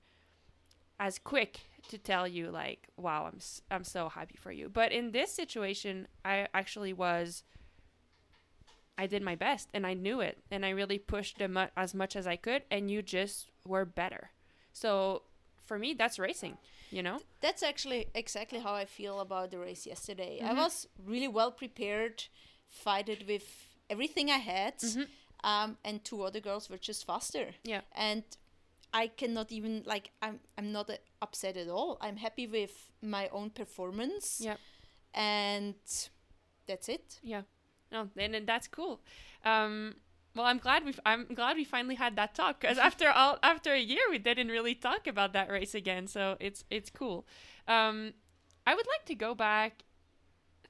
[0.99, 5.13] as quick to tell you like, "Wow, I'm I'm so happy for you." But in
[5.13, 7.45] this situation, I actually was.
[8.99, 12.17] I did my best, and I knew it, and I really pushed them as much
[12.17, 14.31] as I could, and you just were better.
[14.73, 15.23] So
[15.67, 16.57] for me, that's racing.
[16.91, 17.21] You know.
[17.41, 20.41] That's actually exactly how I feel about the race yesterday.
[20.43, 20.57] I Mhm.
[20.57, 22.25] was really well prepared,
[22.69, 23.45] fighted with
[23.91, 25.09] everything I had, Mhm.
[25.45, 27.55] um, and two other girls were just faster.
[27.65, 27.83] Yeah.
[27.93, 28.25] And
[28.93, 31.99] I cannot even like I'm I'm not uh, upset at all.
[32.01, 34.41] I'm happy with my own performance.
[34.41, 34.57] Yeah.
[35.15, 35.75] And
[36.67, 37.21] that's it.
[37.23, 37.43] Yeah.
[37.91, 39.01] No, and that's cool.
[39.45, 39.95] Um,
[40.37, 43.73] well, I'm glad we I'm glad we finally had that talk because after all after
[43.73, 46.07] a year we didn't really talk about that race again.
[46.07, 47.27] So it's it's cool.
[47.67, 48.13] Um,
[48.67, 49.83] I would like to go back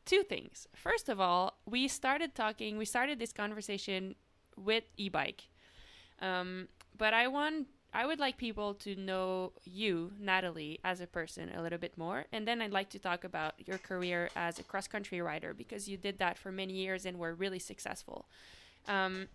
[0.04, 0.68] two things.
[0.74, 2.78] First of all, we started talking.
[2.78, 4.14] We started this conversation
[4.56, 5.48] with e-bike,
[6.22, 7.66] um, but I want.
[7.94, 12.26] I would like people to know you, Nathalie, as a person a little bit more.
[12.30, 15.88] And then I'd like to talk about your career as a cross country rider because
[15.88, 18.26] you did that for many years and were really successful.
[18.86, 19.28] Um,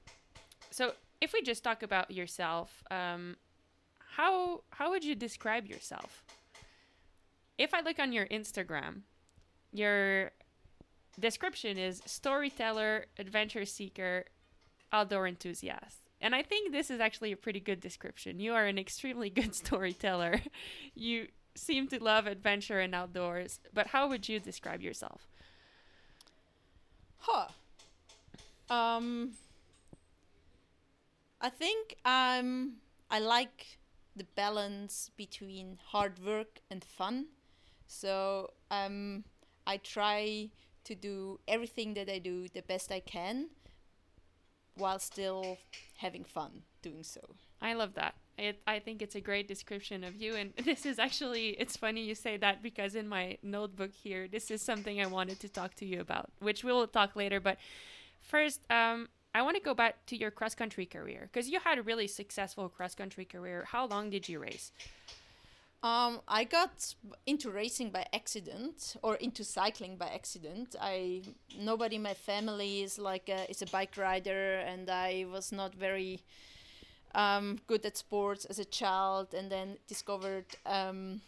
[0.72, 3.36] so, if we just talk about yourself, um,
[4.16, 6.24] how how would you describe yourself?
[7.58, 9.02] If I look on your Instagram,
[9.72, 10.32] your
[11.20, 14.26] description is storyteller, adventure seeker,
[14.92, 16.10] outdoor enthusiast.
[16.20, 18.40] And I think this is actually a pretty good description.
[18.40, 20.42] You are an extremely good storyteller.
[20.94, 23.60] You seem to love adventure and outdoors.
[23.74, 25.28] But how would you describe yourself?
[27.18, 27.48] Huh.
[28.70, 29.34] Um.
[31.42, 32.74] I think I'm.
[33.10, 33.80] I like
[34.16, 37.28] the balance between hard work and fun.
[37.88, 39.26] So um,
[39.68, 40.50] I try
[40.86, 43.50] to do everything that I do the best I can,
[44.76, 45.58] while still
[45.98, 47.22] having fun doing so.
[47.62, 48.16] I love that.
[48.38, 50.36] It, I think it's a great description of you.
[50.36, 54.50] And this is actually, it's funny you say that because in my notebook here, this
[54.52, 57.40] is something I wanted to talk to you about, which we'll talk later.
[57.40, 57.58] But
[58.20, 61.78] first, um, I want to go back to your cross country career because you had
[61.78, 63.66] a really successful cross country career.
[63.68, 64.72] How long did you race?
[65.84, 66.94] Um, I got
[67.26, 70.76] into racing by accident, or into cycling by accident.
[70.80, 71.24] I
[71.58, 75.74] nobody in my family is like a, is a bike rider, and I was not
[75.74, 76.22] very
[77.16, 81.22] um, good at sports as a child, and then discovered um,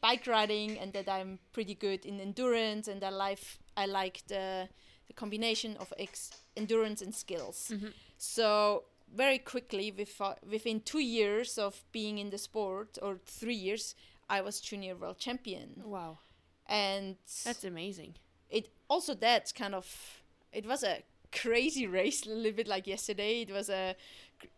[0.00, 3.38] bike riding, and that I'm pretty good in endurance, and I like
[3.76, 4.68] I like the, the
[5.16, 7.68] combination of ex- endurance and skills.
[7.72, 7.92] Mhm.
[8.18, 13.94] So very quickly, with, within two years of being in the sport, or three years,
[14.28, 15.82] I was junior world champion.
[15.84, 16.18] Wow.
[16.68, 18.14] And That's amazing.
[18.50, 19.86] it also that's kind of
[20.52, 21.02] it was a
[21.32, 23.42] crazy race, a little bit like yesterday.
[23.42, 23.94] It was a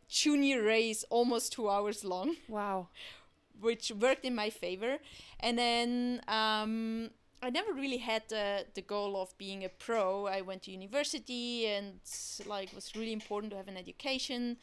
[0.08, 2.88] junior race, almost two hours long Wow.
[3.60, 4.98] which worked in my favor.
[5.40, 7.10] And then um,
[7.40, 10.26] I never really had the, the goal of being a pro.
[10.26, 12.00] I went to university and
[12.46, 14.56] like was really important to have an education.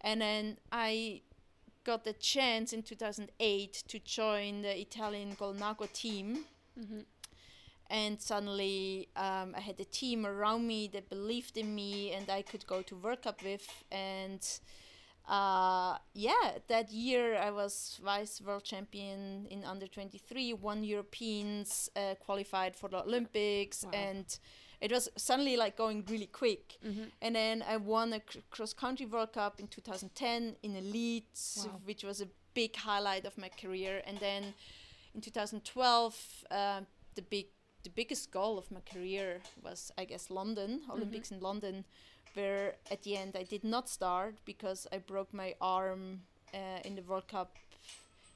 [0.00, 1.22] And then I
[1.84, 6.44] got the chance in 2008 to join the Italian Colnago team.
[6.76, 7.00] hmm
[7.88, 12.42] And suddenly um, I had a team around me that believed in me and I
[12.42, 13.84] could go to World Cup with.
[13.92, 14.42] And
[15.28, 22.14] uh, yeah, that year I was vice world champion in under 23, won Europeans, uh,
[22.20, 23.90] qualified for the Olympics, Wow.
[23.92, 24.38] and
[24.80, 26.78] it was suddenly like going really quick.
[26.84, 27.10] Mhm.
[27.22, 31.80] And then I won a cr- cross country World Cup in 2010 in elite, Wow.
[31.84, 34.02] which was a big highlight of my career.
[34.06, 34.54] And then
[35.14, 36.82] in 2012, uh,
[37.14, 37.46] the big
[37.82, 41.84] the biggest goal of my career was, I guess, London Olympics in London,
[42.36, 46.20] where at the end I did not start because I broke my arm
[46.54, 47.56] uh, in the World Cup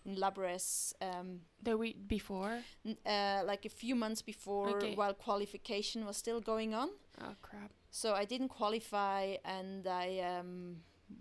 [0.07, 0.95] in La Bresse.
[1.01, 2.59] Um, The week before.
[3.07, 4.95] uh, like a few months before, Okay.
[4.95, 6.89] while qualification was still going on.
[7.21, 7.71] Oh crap.
[7.91, 10.77] So I didn't qualify, and I um,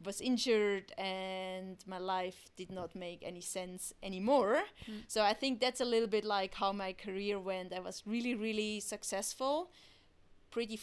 [0.05, 4.61] was injured, and my life did not make any sense anymore.
[4.87, 5.03] Mm.
[5.07, 7.73] So I think that's a little bit like how my career went.
[7.73, 9.71] I was really, really successful,
[10.51, 10.79] pretty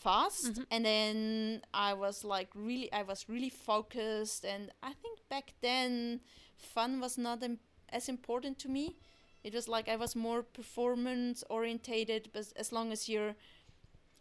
[0.00, 0.66] fast, Mhm.
[0.70, 6.20] and then I was like really, I was really focused, and I think back then,
[6.56, 8.96] fun was not im- as important to me.
[9.42, 13.34] It was like I was more performance orientated, but as long as you're,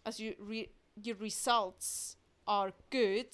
[0.05, 0.69] as you re-
[1.03, 2.15] your results
[2.45, 3.30] are good,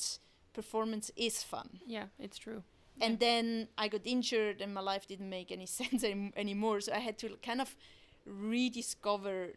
[0.53, 2.63] performance is fun Yeah, it's true.
[3.01, 6.81] and then I got injured and my life didn't make any sense any- anymore.
[6.81, 7.75] So I had to kind of
[8.25, 9.53] rediscover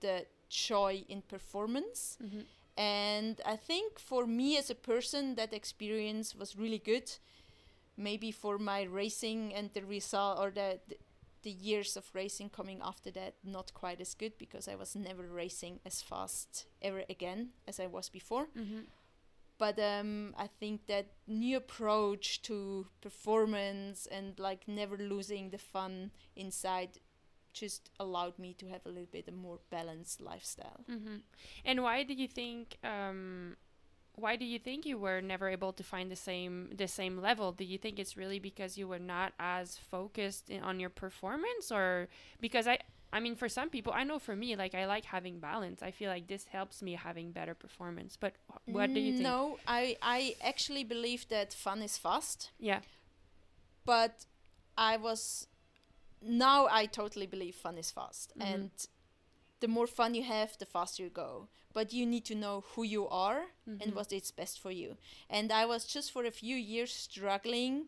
[0.00, 2.18] the joy in performance.
[2.20, 2.44] Mhm.
[2.76, 7.18] And I think for me as a person, that experience was really good.
[7.96, 10.96] Maybe for my racing and the result or the, the
[11.42, 15.22] the years of racing coming after that, not quite as good because I was never
[15.22, 18.86] racing as fast ever again as I was before Mhm.
[19.58, 26.10] but um, I think that new approach to performance and like never losing the fun
[26.36, 26.98] inside
[27.52, 30.84] just allowed me to have a little bit a more balanced lifestyle.
[30.88, 31.22] Mhm.
[31.64, 32.76] And why do you think?
[32.84, 33.56] Um,
[34.16, 37.52] why do you think you were never able to find the same the same level?
[37.52, 41.70] Do you think it's really because you were not as focused in, on your performance,
[41.72, 42.08] or
[42.40, 42.78] because I?
[43.12, 45.82] I mean, for some people, I know for me, like I like having balance.
[45.82, 48.16] I feel like this helps me having better performance.
[48.16, 49.24] But wh- what do you think?
[49.24, 52.80] No, I I actually believe that fun is fast, Yeah.
[53.84, 54.26] but
[54.76, 55.46] I was
[56.22, 58.54] now I totally believe fun is fast Mhm.
[58.54, 58.70] and
[59.60, 62.82] the more fun you have the faster you go but you need to know who
[62.82, 63.80] you are Mhm.
[63.82, 64.96] and what is best for you.
[65.28, 67.86] And I was just for a few years struggling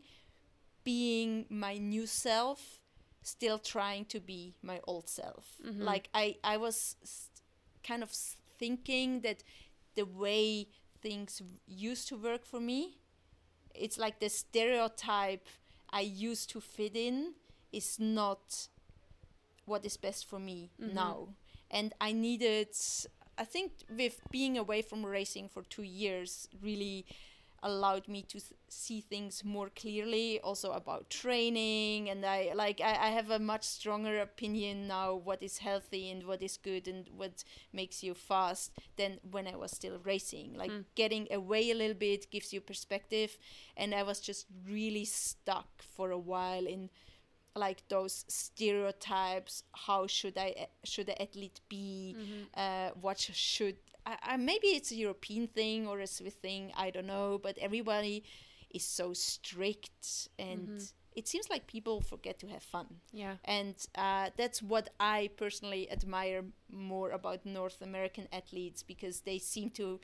[0.84, 2.80] being my new self,
[3.22, 5.58] still trying to be my old self.
[5.64, 5.80] Mhm.
[5.82, 7.30] Like I, I was s-
[7.82, 8.10] kind of
[8.58, 9.42] thinking that
[9.94, 10.68] the way
[11.00, 12.98] things used to work for me,
[13.74, 15.46] it's like the stereotype
[15.90, 17.34] I used to fit in
[17.72, 18.68] is not
[19.64, 20.92] what is best for me Mhm.
[20.94, 21.34] now.
[21.70, 22.68] And I needed
[23.38, 27.06] I think with being away from racing for two years really
[27.62, 33.08] allowed me to th- see things more clearly also about training and i like I,
[33.08, 37.08] I have a much stronger opinion now what is healthy and what is good and
[37.16, 40.84] what makes you fast than when i was still racing like Mm.
[40.96, 43.38] getting away a little bit gives you perspective
[43.76, 46.90] and i was just really stuck for a while in
[47.54, 52.46] like those stereotypes how should i should the athlete be Mhm.
[52.54, 56.72] uh, what should I, I, maybe it's a European thing or a Swiss thing.
[56.76, 58.24] I don't know, but everybody
[58.74, 60.92] is so strict, and Mhm.
[61.14, 63.00] it seems like people forget to have fun.
[63.12, 63.36] Yeah.
[63.44, 69.70] And uh, that's what I personally admire more about North American athletes because they seem
[69.70, 70.00] to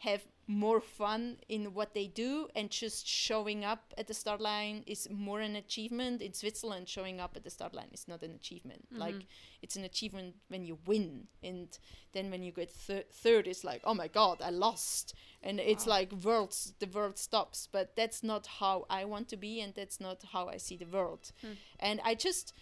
[0.00, 4.82] have more fun in what they do and just showing up at the start line
[4.86, 6.20] is more an achievement.
[6.22, 8.86] In switzerland showing up at the start line is not an achievement.
[8.90, 9.26] Like Mhm.
[9.62, 11.68] it's an achievement when you win and
[12.12, 15.14] then when you get thir- third it's like oh my god i lost.
[15.42, 19.60] And it's like worlds the world stops but that's not how i want to be
[19.60, 21.30] and that's not how i see the world.
[21.42, 21.52] Hmm.
[21.78, 22.52] and i just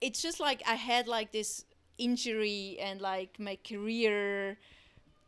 [0.00, 1.64] it's just like i had like this
[1.98, 4.58] injury and like my career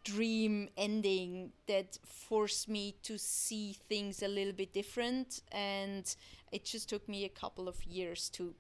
[0.05, 6.17] dream ending that forced me to see things a little bit different and
[6.51, 8.55] it just took me a couple of years to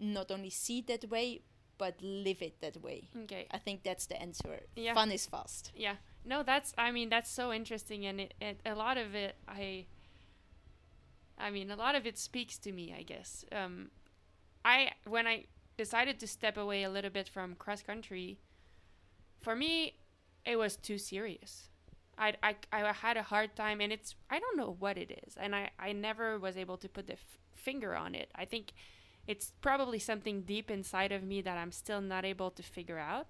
[0.00, 1.40] not only see it that way
[1.76, 3.46] but live it that way Okay.
[3.50, 4.94] i think that's the answer Yeah.
[4.94, 5.96] fun is fast Yeah.
[6.24, 9.86] No, that's I mean that's so interesting and it, it a lot of it I
[11.38, 13.44] I mean a lot of it speaks to me, I guess.
[13.52, 13.90] Um
[14.64, 15.44] I when I
[15.76, 18.38] decided to step away a little bit from cross country
[19.40, 19.94] for me
[20.48, 21.68] it was too serious.
[22.16, 25.36] I, I, I had a hard time and it's I don't know what it is
[25.38, 28.30] and I, I never was able to put the f- finger on it.
[28.34, 28.72] I think
[29.28, 33.26] it's probably something deep inside of me that I'm still not able to figure out.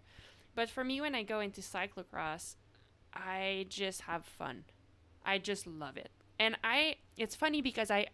[0.55, 2.55] But for me, when I go into cyclocross,
[3.13, 4.65] I just have fun.
[5.27, 6.11] I just love it.
[6.39, 8.07] And I, it's funny because I,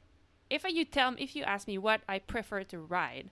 [0.48, 3.28] if you tell, if you ask me what I prefer to ride,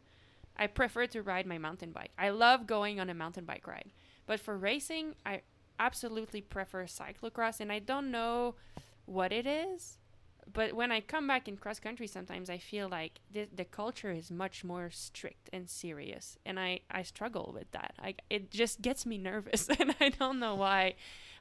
[0.57, 2.11] I prefer to ride my mountain bike.
[2.19, 3.91] I love going on a mountain bike ride.
[4.27, 5.41] But for racing, I
[5.79, 8.55] absolutely prefer cyclocross and I don't know
[9.07, 9.99] what it is.
[10.53, 14.11] But when I come back in cross country, sometimes I feel like the, the culture
[14.11, 17.95] is much more strict and serious, and I, I struggle with that.
[18.03, 20.95] I, it just gets me nervous, and I don't know why.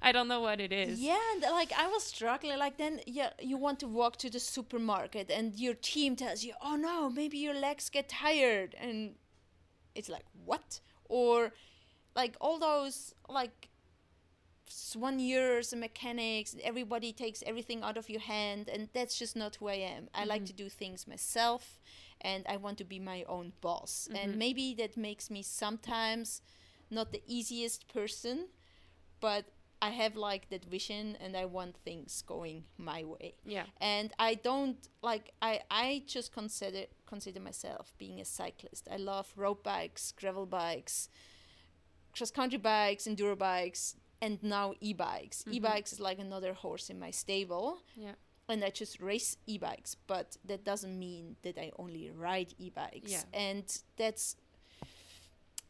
[0.04, 1.00] I don't know what it is.
[1.00, 2.58] Yeah, and like I was struggling.
[2.60, 6.54] Like then, yeah, you want to walk to the supermarket, and your team tells you,
[6.62, 9.16] "Oh no, maybe your legs get tired," and
[9.96, 10.80] it's like what?
[11.06, 11.54] Or
[12.16, 13.70] like all those like
[14.72, 16.56] soigneurs and mechanics.
[16.64, 20.10] Everybody takes everything out of your hand, and that's just not who I am.
[20.14, 20.66] I like to mm-hmm.
[20.66, 21.80] do things myself,
[22.22, 24.08] and I want to be my own boss.
[24.10, 24.40] And mm-hmm.
[24.40, 26.42] maybe that makes me sometimes
[26.90, 28.48] not the easiest person,
[29.20, 29.46] but
[29.82, 33.34] I have like that vision and I want things going my way.
[33.44, 33.64] Yeah.
[33.80, 38.88] And I don't like I I just consider consider myself being a cyclist.
[38.92, 41.10] I love road bikes, gravel bikes,
[42.16, 45.44] cross country bikes, enduro bikes, and now e-bikes.
[45.52, 47.80] E-bikes is like another horse in my stable.
[47.96, 48.14] Yeah.
[48.48, 53.12] And I just race e-bikes, but that doesn't mean that I only ride e-bikes.
[53.12, 53.24] Yeah.
[53.34, 53.66] And
[53.98, 54.36] that's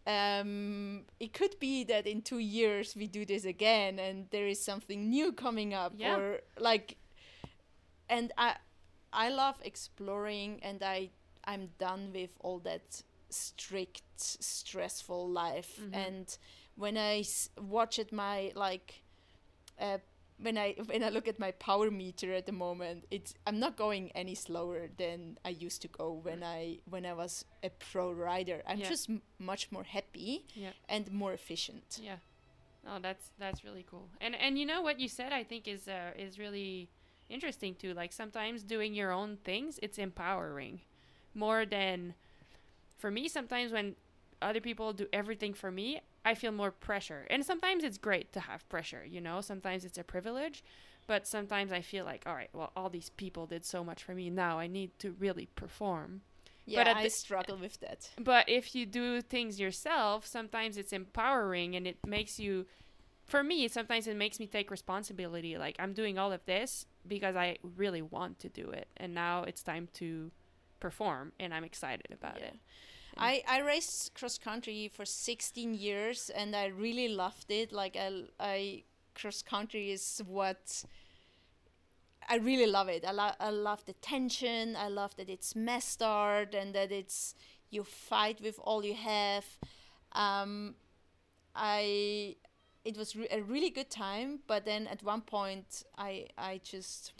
[0.07, 4.59] um it could be that in 2 years we do this again and there is
[4.63, 6.15] something new coming up Yeah.
[6.17, 6.97] or like
[8.09, 8.55] and I
[9.13, 11.11] I love exploring and I
[11.43, 15.95] I'm done with all that strict stressful life Mhm.
[16.07, 16.37] and
[16.75, 19.03] when I s- watch at my like
[19.79, 19.97] uh,
[20.41, 23.77] when I when I look at my power meter at the moment it's I'm not
[23.77, 28.11] going any slower than I used to go when I when I was a pro
[28.11, 28.89] rider I'm Yeah.
[28.89, 30.71] just m- much more happy Yeah.
[30.89, 32.17] and more efficient Yeah.
[32.87, 34.09] Oh, that's that's really cool.
[34.19, 36.89] And and you know what you said I think is uh, is really
[37.29, 37.93] interesting too.
[37.93, 40.81] Like sometimes doing your own things, it's empowering
[41.35, 42.15] more than
[42.97, 43.95] for me sometimes when
[44.41, 47.25] other people do everything for me, I feel more pressure.
[47.29, 49.41] And sometimes it's great to have pressure, you know?
[49.41, 50.63] Sometimes it's a privilege,
[51.07, 54.13] but sometimes I feel like, all right, well, all these people did so much for
[54.13, 54.29] me.
[54.29, 56.21] Now I need to really perform.
[56.65, 61.75] yeah at I struggle with that But if you do things yourself, sometimes it's empowering
[61.75, 62.65] and it makes you
[63.25, 65.57] for me, sometimes it makes me take responsibility.
[65.57, 68.87] Like I'm doing all of this because I really want to do it.
[68.97, 70.31] And now it's time to
[70.79, 72.47] perform and I'm excited about Yeah.
[72.47, 72.55] it.
[73.17, 77.71] I, I raced cross country for 16 years and I really loved it.
[77.71, 78.83] Like I, I
[79.15, 80.83] cross country is what
[82.29, 83.03] I really love it.
[83.05, 84.75] I, lo- I love the tension.
[84.75, 87.35] I love that it's mass start and that it's
[87.69, 89.45] you fight with all you have.
[90.13, 90.75] Um,
[91.55, 92.37] I
[92.85, 97.13] it was re- a really good time, but then at one point I I just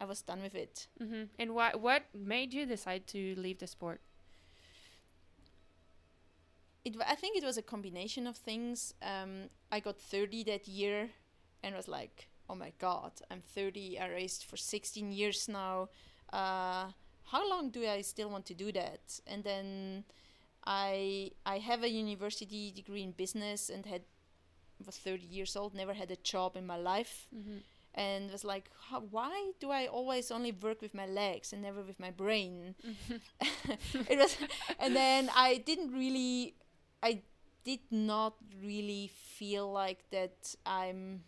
[0.00, 0.88] I was done with it.
[0.98, 4.00] hmm And what what made you decide to leave the sport?
[6.84, 8.94] It I think it was a combination of things.
[9.02, 11.10] Um, I got 30 that year
[11.62, 13.98] and was like, oh my god, I'm 30.
[13.98, 15.88] I raced for 16 years now.
[16.32, 16.90] Uh,
[17.24, 19.20] how long do I still want to do that?
[19.26, 20.04] And then
[20.64, 24.02] I I have a university degree in business and had
[24.86, 27.58] was 30 years old, never had a job in my life, Mm-hmm.
[27.94, 31.82] and was like, how, why do I always only work with my legs and never
[31.82, 32.74] with my brain?
[34.08, 34.36] it was
[34.78, 36.54] and then i didn't really
[37.02, 37.22] i
[37.64, 41.22] did not really feel like that i'm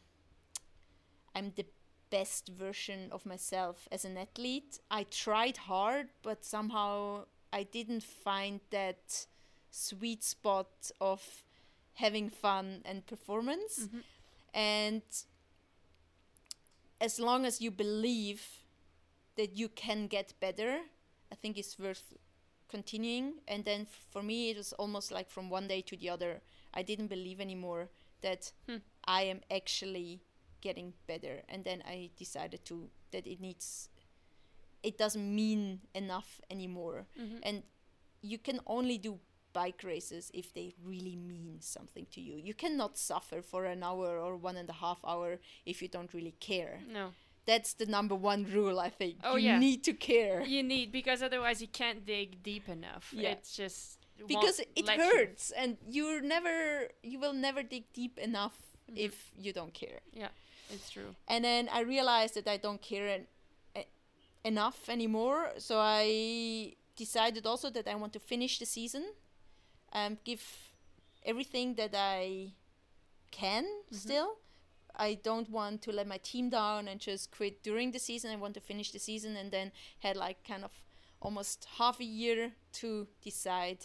[1.34, 1.66] i'm the
[2.10, 8.60] best version of myself as an athlete i tried hard but somehow i didn't find
[8.70, 9.26] that
[9.70, 11.42] sweet spot of
[11.94, 14.00] having fun and performance Mm-hmm.
[14.54, 15.02] and
[17.00, 18.62] as long as you believe
[19.36, 20.78] that you can get better
[21.32, 22.14] i think it's worth
[22.76, 26.08] continuing and then f- for me it was almost like from one day to the
[26.14, 26.32] other
[26.78, 27.82] i didn't believe anymore
[28.26, 28.80] that Hmm.
[29.20, 30.10] i am actually
[30.66, 32.76] getting better and then i decided to
[33.12, 33.88] that it needs
[34.82, 37.38] it doesn't mean enough anymore Mm-hmm.
[37.48, 37.62] and
[38.22, 39.18] you can only do
[39.52, 44.18] bike races if they really mean something to you you cannot suffer for an hour
[44.18, 47.12] or one and a half hour if you don't really care No.
[47.46, 49.58] That's the number one rule i think Oh, you yeah.
[49.58, 53.12] need to care You need because otherwise you can't dig deep enough.
[53.12, 53.30] Yeah.
[53.32, 55.04] It's just because it let you.
[55.04, 58.56] hurts and you're never you will never dig deep enough
[58.90, 58.98] Mhm.
[59.06, 59.14] if
[59.44, 60.28] you don't care Yeah,
[60.74, 61.10] It's true.
[61.32, 63.26] and then i realized that i don't care en-
[63.80, 63.88] e-
[64.44, 69.04] enough anymore so i decided also that i want to finish the season
[69.92, 70.44] and give
[71.24, 72.52] everything that i
[73.30, 73.96] can Mhm.
[74.04, 74.30] still
[74.96, 78.36] i don't want to let my team down and just quit during the season i
[78.36, 80.70] want to finish the season and then had like kind of
[81.24, 83.78] almost half a year to decide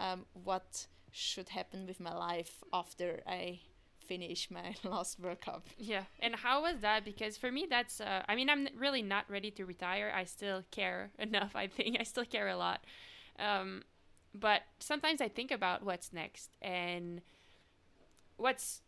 [0.00, 3.60] um, what should happen with my life after I
[4.06, 5.66] finish my last World Cup.
[5.76, 7.04] Yeah, and how was that?
[7.04, 10.12] Because for me, that's uh, I mean, I'm really not ready to retire.
[10.14, 11.54] I still care enough.
[11.54, 12.84] I think I still care a lot,
[13.38, 13.82] um,
[14.34, 17.20] but sometimes I think about what's next and
[18.36, 18.82] what's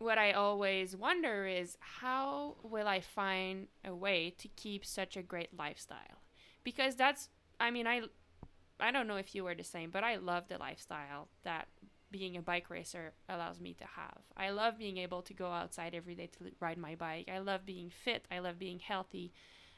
[0.00, 5.22] what I always wonder is how will I find a way to keep such a
[5.22, 6.22] great lifestyle?
[6.64, 7.28] Because that's
[7.60, 8.02] I mean I
[8.80, 11.68] I don't know if you were the same, but I love the lifestyle that
[12.10, 14.22] being a bike racer allows me to have.
[14.36, 17.28] I love being able to go outside every day to ride my bike.
[17.32, 18.24] I love being fit.
[18.32, 19.32] I love being healthy.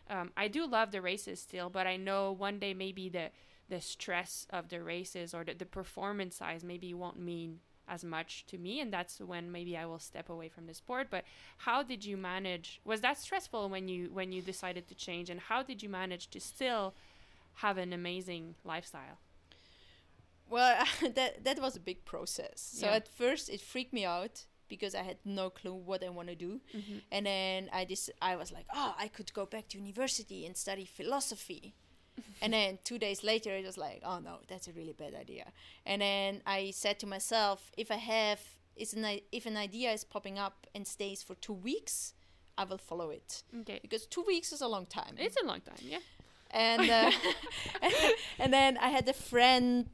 [0.08, 3.30] Um, I do love the races still, but I know one day maybe the
[3.68, 7.58] the stress of the races or the, the performance size maybe won't mean
[7.94, 11.06] as much to me and that's when maybe I will step away from the sport.
[11.14, 11.24] But
[11.66, 15.40] how did you manage was that stressful when you when you decided to change and
[15.50, 16.94] how did you manage to still
[17.64, 19.18] have an amazing lifestyle?
[20.54, 20.84] Well
[21.18, 22.56] that that was a big process.
[22.80, 22.96] So Yeah.
[23.00, 26.34] at first it freaked me out because I had no clue what I want to
[26.48, 26.52] do.
[26.76, 26.98] Mm-hmm.
[27.14, 30.56] and then I just I was like oh I could go back to university and
[30.56, 31.74] study philosophy
[32.42, 35.46] and then two days later it was like oh no that's a really bad idea.
[35.86, 38.40] And then I said to myself if I have
[38.76, 42.14] is an if an idea is popping up and stays for two weeks
[42.56, 43.42] I will follow it.
[43.60, 43.80] Okay.
[43.80, 45.14] Because two weeks is a long time.
[45.18, 45.98] It's a long time yeah.
[46.52, 47.10] And uh,
[48.38, 49.88] and then I had a friend.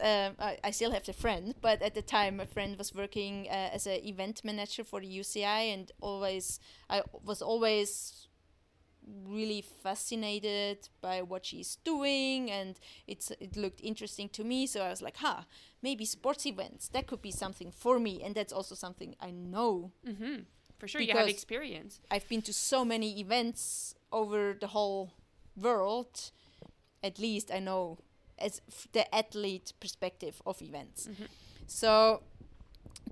[0.00, 3.48] Um, I, I still have the friend, but at the time, a friend was working
[3.50, 8.23] uh, as an event manager for the UCI, and always I was always
[9.28, 14.88] really fascinated by what she's doing and it's it looked interesting to me so i
[14.88, 15.42] was like huh
[15.82, 19.92] maybe sports events that could be something for me and that's also something i know
[20.06, 20.36] mm-hmm.
[20.78, 25.12] for sure you have experience I've been to so many events over the whole
[25.56, 26.30] world.
[27.02, 27.98] At least I know
[28.38, 31.08] as f- the athlete perspective of events.
[31.08, 31.28] Mhm.
[31.66, 32.22] So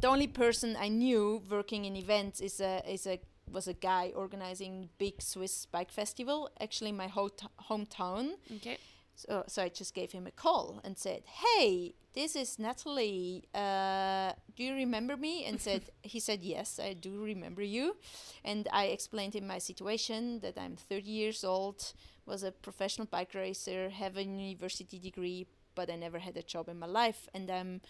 [0.00, 3.18] the only person I knew working in events is a is a
[3.52, 7.30] was a guy organizing big Swiss bike festival, actually my ho-
[7.68, 8.32] hometown.
[8.56, 8.78] okay
[9.14, 13.44] So, so I just gave him a call and said, "Hey, this is Nathalie.
[13.54, 17.96] Uh, do you remember me?" And said he said, "Yes, I do remember you."
[18.44, 21.92] And I explained him my situation that I'm 30 years old,
[22.26, 26.68] was a professional bike racer, have a university degree, but I never had a job
[26.68, 27.80] in my life, and I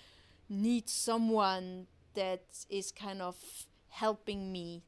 [0.48, 3.36] need someone that is kind of
[3.88, 4.82] helping me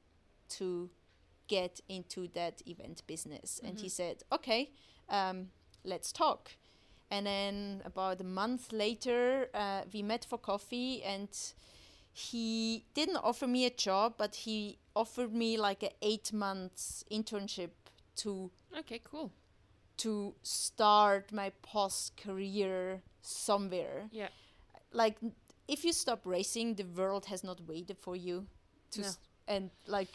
[0.51, 0.91] to
[1.49, 3.61] get into that event business.
[3.65, 3.91] And he Mhm.
[3.91, 4.73] said, "Okay."
[5.09, 5.51] Um,
[5.85, 6.57] let's talk.
[7.11, 11.29] And then about a month later, uh, we met for coffee, and
[12.13, 17.71] he didn't offer me a job, but he offered me like a eight months internship
[18.17, 19.33] to okay cool
[19.97, 24.09] to start my post career somewhere.
[24.13, 24.29] yeah
[24.93, 25.19] Like
[25.69, 28.47] if you stop racing, the world has not waited for you
[28.93, 29.07] to No.
[29.09, 29.19] s-
[29.49, 30.09] and like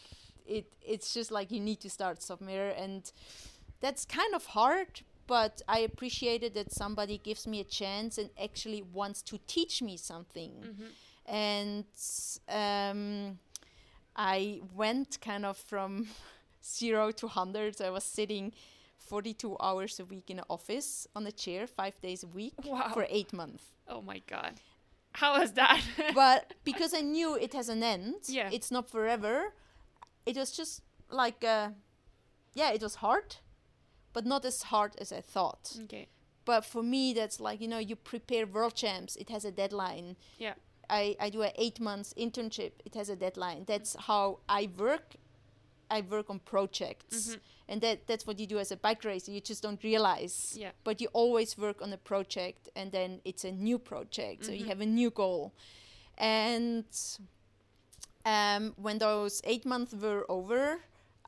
[0.46, 3.12] it it's just like you need to start somewhere and
[3.80, 8.82] that's kind of hard but I appreciated that somebody gives me a chance and actually
[8.82, 11.32] wants to teach me something mm-hmm.
[11.32, 11.84] and
[12.48, 13.38] um,
[14.16, 16.08] I went kind of from
[16.64, 17.76] zero to hundred.
[17.76, 18.52] So I was sitting
[18.98, 22.90] 42 hours a week in an office on a chair, five days a week Wow.
[22.92, 23.64] for eight months.
[23.88, 24.54] oh my god
[25.12, 25.82] how was that
[26.14, 28.50] But because I knew it has an end, Yeah.
[28.52, 29.54] it's not forever.
[30.26, 31.70] It was just like, uh,
[32.54, 33.36] yeah, it was hard,
[34.12, 35.76] but not as hard as I thought.
[35.84, 36.08] okay
[36.44, 39.16] But for me, that's like you know, you prepare world champs.
[39.16, 40.16] It has a deadline.
[40.38, 40.54] yeah
[40.88, 42.72] I, I do a eight months internship.
[42.84, 43.64] It has a deadline.
[43.66, 45.14] That's how I work.
[45.90, 47.40] I work on projects, Mhm.
[47.68, 49.32] and that that's what you do as a bike racer.
[49.32, 53.44] You just don't realize, yeah but you always work on a project, and then it's
[53.44, 54.44] a new project.
[54.44, 54.68] So you Mhm.
[54.68, 55.52] have a new goal,
[56.18, 56.84] and
[58.24, 60.80] um, when those eight months were over,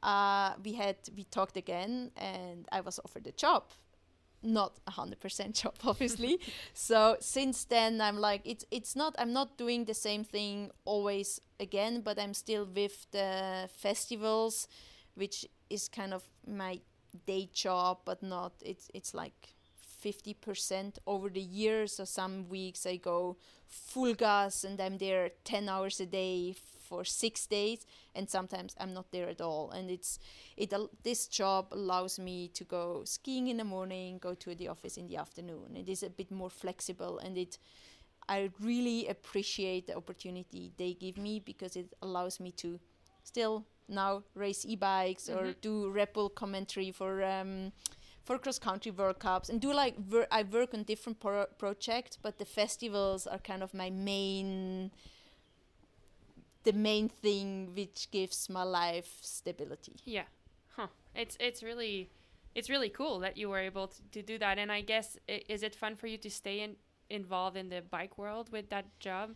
[0.03, 3.63] uh, we had we talked again, and I was offered a job
[4.43, 6.39] not a hundred percent job obviously.
[6.75, 11.41] So since then i'm like it's it's not i'm not doing the same thing always
[11.61, 14.69] again but i'm still with the festivals
[15.15, 16.81] which is kind of my
[17.27, 19.55] day job but not it's it's like
[20.03, 21.87] 50% over the year.
[21.87, 23.37] So some weeks i go
[23.69, 26.55] full gas and i'm there 10 hours a day
[26.93, 30.19] for 6 days and sometimes i'm not there at all and it's
[30.57, 34.99] it this job allows me to go skiing in the morning go to the office
[35.01, 37.59] in the afternoon it is a bit more flexible and it
[38.29, 42.79] i really appreciate the opportunity they give me because it allows me to
[43.25, 45.61] still now race e-bikes or Mhm.
[45.61, 47.73] do Red Bull commentary for um,
[48.25, 51.51] for for cross country World Cups and do like ver- I work on different pro-
[51.59, 54.91] projects, but the festivals are kind of my main
[56.65, 59.97] the main thing which gives my life stability.
[60.05, 60.25] Yeah.
[60.77, 60.89] Huh.
[61.15, 62.11] It's it's really
[62.55, 65.63] it's really cool that you were able to, to do that and I guess is
[65.63, 66.77] it fun for you to stay in,
[67.09, 69.35] involved in the bike world with that job?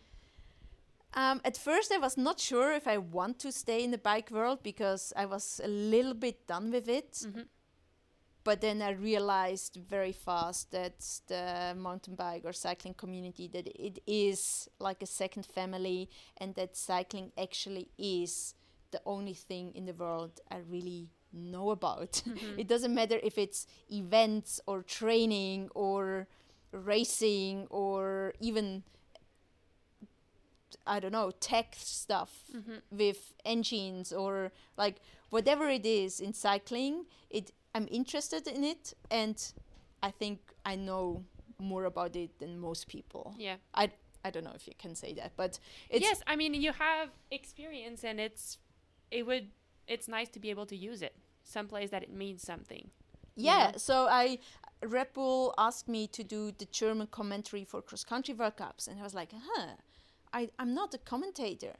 [1.13, 4.29] Um, at first, I was not sure if I want to stay in the bike
[4.29, 7.13] world because I was a little bit done with it.
[7.13, 7.47] Mhm.
[8.47, 13.99] But then I realized very fast that the mountain bike or cycling community that it
[14.07, 18.53] is like a second family, and that cycling actually is
[18.91, 22.23] the only thing in the world I really know about.
[22.27, 22.59] Mm-hmm.
[22.59, 26.27] it doesn't matter if it's events or training or
[26.71, 28.83] racing or even
[30.85, 32.77] I don't know, tech stuff mm-hmm.
[32.91, 39.37] with engines or like whatever it is in cycling, it I'm interested in it and
[40.01, 41.23] I think I know
[41.59, 43.35] more about it than most people.
[43.37, 43.57] Yeah.
[43.73, 43.91] I
[44.25, 45.59] I don't know if you can say that, but
[45.89, 48.57] it's yes, I mean you have experience and it's
[49.11, 49.47] it would
[49.87, 52.89] it's nice to be able to use it someplace that it means something.
[53.35, 53.77] Yeah, know?
[53.77, 54.39] so I
[54.95, 58.99] Red Bull asked me to do the German commentary for cross country World Cups, and
[58.99, 59.73] I was like, huh,
[60.33, 61.75] I I'm not a commentator,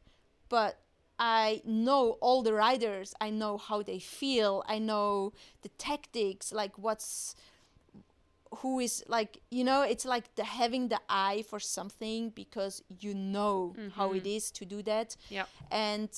[0.47, 0.77] but
[1.19, 3.13] I know all the riders.
[3.19, 4.63] I know how they feel.
[4.67, 7.35] I know the tactics, like what's
[8.59, 13.13] who is like you know it's like the having the eye for something because you
[13.13, 14.27] know how it mm-hmm.
[14.27, 15.45] is to do that Yeah.
[15.69, 16.09] and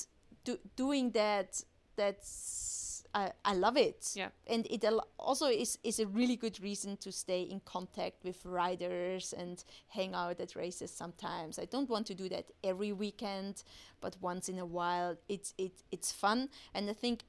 [0.44, 1.64] do, doing that
[1.96, 4.12] that's I, I love it.
[4.16, 4.30] Yeah.
[4.48, 8.46] and it al- also is, is a really good reason to stay in contact with
[8.46, 11.58] riders and hang out at races sometimes.
[11.60, 13.64] I don't want to do that every weekend
[14.02, 16.50] but once in a while it's it, it's fun.
[16.74, 17.24] And i think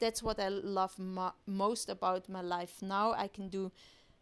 [0.00, 3.12] that's what i love mo- most about my life now.
[3.12, 3.70] I can do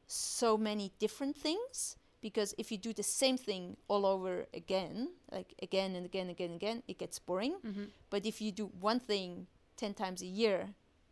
[0.06, 5.54] so many different things because if you do the same thing all over again like
[5.62, 7.54] again and again and again and again it gets boring.
[7.64, 7.88] Mhm.
[8.10, 9.46] but if you do one thing
[9.76, 10.68] 10 times a year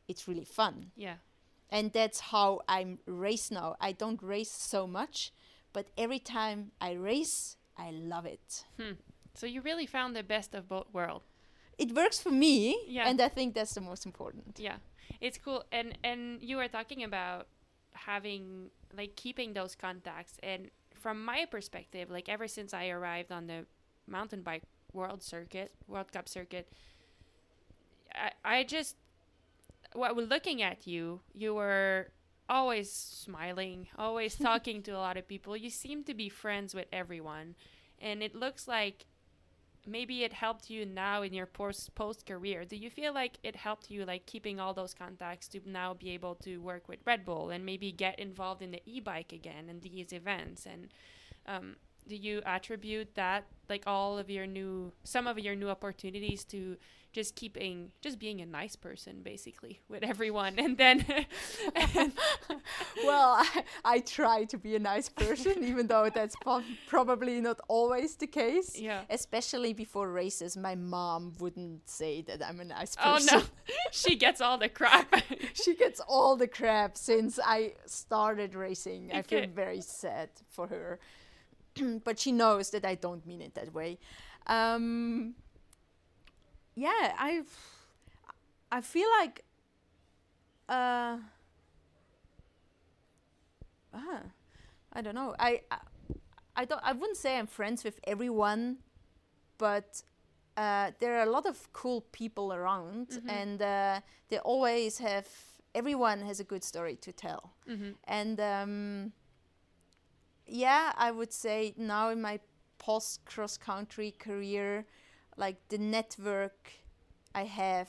[0.08, 1.16] it's really fun Yeah.
[1.70, 5.32] and that's how i'm race now i don't race so much
[5.72, 8.92] but every time i race i love it Hmm.
[9.34, 11.24] So you really found the best of both worlds.
[11.78, 13.08] it works for me Yeah.
[13.08, 14.76] and i think that's the most important Yeah,
[15.20, 15.64] it's cool.
[15.72, 17.46] And and you were talking about
[17.92, 20.34] having like keeping those contacts.
[20.42, 23.64] And from my perspective, like ever since I arrived on the
[24.06, 26.66] mountain bike world circuit, World Cup circuit,
[28.14, 28.96] I I just
[29.94, 32.08] what we're looking at you, you were
[32.48, 35.56] always smiling, always talking to a lot of people.
[35.56, 37.54] You seem to be friends with everyone,
[38.00, 39.06] and it looks like
[39.86, 42.64] maybe it helped you now in your post post career.
[42.64, 46.10] Do you feel like it helped you like keeping all those contacts to now be
[46.10, 49.82] able to work with Red Bull and maybe get involved in the e-bike again and
[49.82, 50.88] these events and
[51.46, 51.76] um,
[52.08, 56.76] do you attribute that like all of your new some of your new opportunities to
[57.12, 60.54] just keeping just being a nice person basically with everyone?
[60.58, 61.04] And then
[63.04, 67.60] well I, I try to be a nice person even though that's po- probably not
[67.68, 68.78] always the case.
[68.78, 69.02] Yeah.
[69.10, 73.44] Especially before races my mom wouldn't say that i'm a nice person oh no.
[73.90, 75.14] she gets all the crap.
[75.54, 79.10] She gets all the crap since I started racing.
[79.12, 80.98] I feel very sad for her,
[82.04, 83.98] but she knows that I don't mean it that way.
[84.46, 85.34] Um,
[86.74, 87.42] yeah, I
[88.70, 89.44] I feel like
[90.68, 91.18] uh,
[93.94, 94.22] ah,
[94.92, 95.34] I don't know.
[95.38, 95.78] I, I
[96.56, 96.80] I don't.
[96.84, 98.78] I wouldn't say I'm friends with everyone,
[99.58, 100.02] but
[100.56, 105.26] uh, there are a lot of cool people around, and uh, they always have.
[105.74, 109.12] Everyone has a good story to tell, hmm and um,
[110.46, 112.40] yeah, I would say now in my
[112.78, 114.86] post cross country career,
[115.36, 116.72] like the network
[117.34, 117.88] I have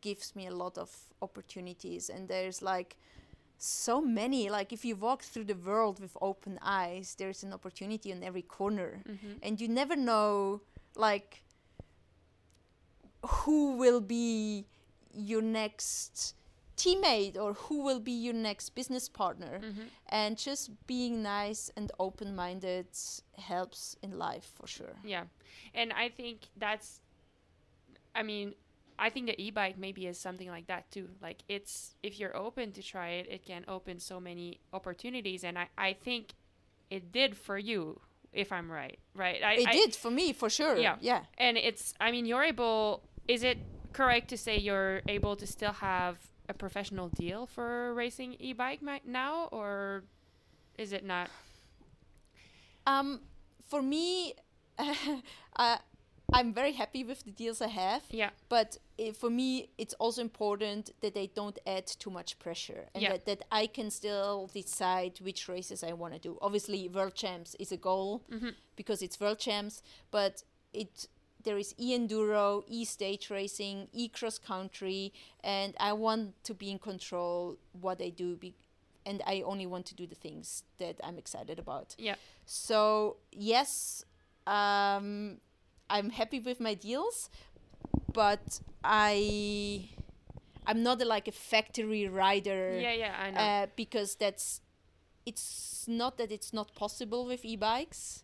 [0.00, 0.90] gives me a lot of
[1.22, 2.96] opportunities, and there's like
[3.58, 4.50] so many.
[4.50, 8.42] Like if you walk through the world with open eyes, there's an opportunity on every
[8.42, 10.60] corner hmm and you never know
[10.96, 11.42] like
[13.22, 14.66] who will be
[15.12, 16.34] your next
[16.76, 21.90] teammate or who will be your next business partner hmm and just being nice and
[21.98, 22.86] open-minded
[23.38, 25.24] helps in life for sure Yeah.
[25.74, 27.00] And I think that's
[28.14, 28.54] I mean,
[28.98, 31.08] I think the e-bike maybe is something like that too.
[31.20, 35.58] Like it's if you're open to try it, it can open so many opportunities and
[35.58, 36.34] I I think
[36.90, 38.00] it did for you
[38.32, 38.98] if I'm right.
[39.14, 39.42] Right?
[39.42, 40.96] I it I, did for me for sure Yeah.
[41.00, 43.58] yeah And it's I mean, you're able is it
[43.92, 46.18] correct to say you're able to still have
[46.48, 50.04] a professional deal for racing e-bike now, or
[50.78, 51.28] is it not?
[52.86, 53.20] Um,
[53.66, 54.34] for me,
[55.56, 55.76] uh,
[56.32, 58.02] I'm very happy with the deals I have.
[58.10, 58.30] Yeah.
[58.48, 63.02] But i for me, it's also important that they don't add too much pressure and
[63.02, 63.12] Yeah.
[63.12, 66.38] that, that I can still decide which races I want to do.
[66.40, 68.50] Obviously, World Champs is a goal Mm-hmm.
[68.76, 70.42] because it's World Champs, but
[70.72, 71.06] it
[71.44, 76.70] there is e enduro, e stage racing, e cross country, and I want to be
[76.70, 78.36] in control what I do.
[78.36, 78.54] Be-
[79.06, 81.94] and I only want to do the things that I'm excited about.
[81.98, 82.14] Yeah.
[82.46, 84.04] So yes,
[84.46, 85.38] um,
[85.90, 87.28] I'm happy with my deals,
[88.12, 89.88] but I
[90.66, 93.40] I'm not a, like a factory rider Yeah, yeah, I know.
[93.40, 94.62] uh, because that's
[95.26, 98.23] it's not that it's not possible with e-bikes.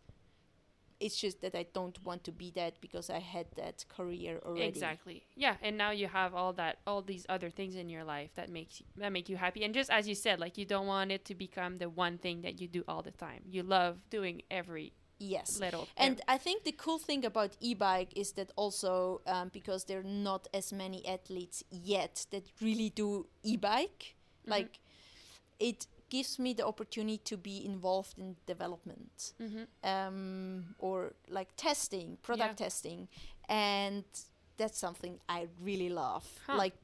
[1.01, 4.69] It's just that I don't want to be that because I had that career already.
[4.69, 5.23] Exactly.
[5.35, 8.51] Yeah, and now you have all that, all these other things in your life that
[8.51, 9.65] makes that make you happy.
[9.65, 12.43] And just as you said, like you don't want it to become the one thing
[12.43, 13.43] that you do all the time.
[13.51, 14.93] You love doing every
[15.23, 15.61] Yes.
[15.61, 15.87] little.
[15.99, 20.03] And I think the cool thing about e-bike is that also um, because there are
[20.03, 24.15] not as many athletes yet that really do e-bike,
[24.47, 24.51] Mm-hmm.
[24.53, 24.81] like
[25.59, 32.19] it gives me the opportunity to be involved in development hmm um, or like testing,
[32.23, 32.67] product Yeah.
[32.67, 33.09] testing,
[33.49, 34.05] and
[34.59, 36.25] that's something I really love.
[36.47, 36.57] Huh.
[36.59, 36.75] Like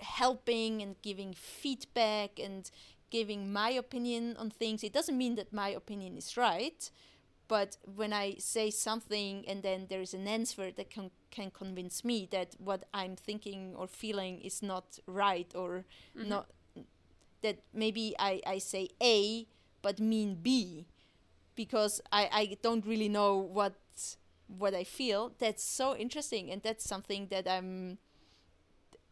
[0.00, 2.70] helping and giving feedback and
[3.10, 4.84] giving my opinion on things.
[4.84, 6.90] It doesn't mean that my opinion is right,
[7.48, 12.04] but when I say something and then there is an answer that can can convince
[12.04, 15.84] me that what I'm thinking or feeling is not right or
[16.16, 16.28] Mm-hmm.
[16.28, 16.46] not
[17.42, 19.46] that maybe I, I say A
[19.82, 20.86] but mean B
[21.54, 23.74] because I, I don't really know what
[24.46, 25.32] what I feel.
[25.38, 27.98] That's so interesting and that's something that I'm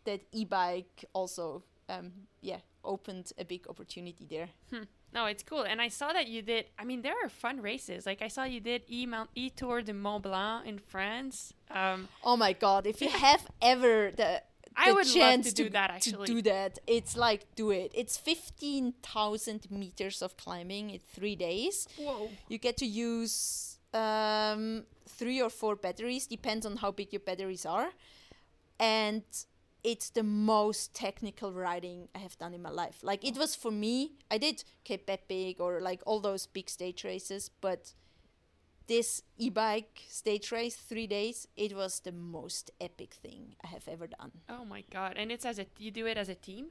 [0.05, 4.49] that e-bike also um yeah opened a big opportunity there.
[5.13, 5.63] No, it's cool.
[5.63, 6.67] And I saw that you did.
[6.79, 8.05] I mean, there are fun races.
[8.07, 11.55] Like I saw you did e Mount e Tour de Mont Blanc in France.
[11.71, 14.43] Um, Oh my god, if you have ever the
[14.77, 16.27] I would love chance to do that, actually.
[16.27, 17.91] To do that, it's like do it.
[17.95, 21.89] It's fifteen thousand meters of climbing in three days.
[21.97, 22.31] Whoa.
[22.49, 27.65] You get to use um, three or four batteries, depends on how big your batteries
[27.65, 27.91] are,
[28.79, 29.23] and
[29.83, 32.99] it's the most technical riding I have done in my life.
[33.03, 34.13] Like it was for me.
[34.31, 37.95] I did Cape Epic or like all those big stage races, but
[38.87, 44.07] this e-bike stage race three days it was the most epic thing i have ever
[44.07, 45.15] done Oh my god!
[45.17, 46.67] And it's as a you do it as a team.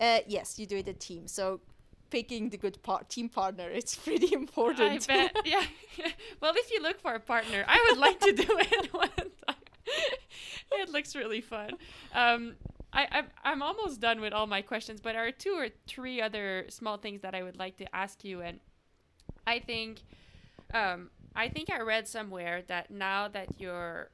[0.00, 1.60] uh, yes you do it a team so
[2.10, 5.36] picking the good part team partner it's pretty important I bet.
[5.44, 5.62] yeah.
[6.40, 9.56] well, if you look for a partner, I would like to do it one time.
[10.72, 11.70] it looks really fun.
[12.14, 12.54] Um,
[12.92, 16.20] I, I'm, I'm almost done with all my questions, but there are two or three
[16.22, 18.40] other small things that I would like to ask you.
[18.40, 18.60] And
[19.46, 20.00] I think,
[20.72, 24.10] um, I think I read somewhere that now that your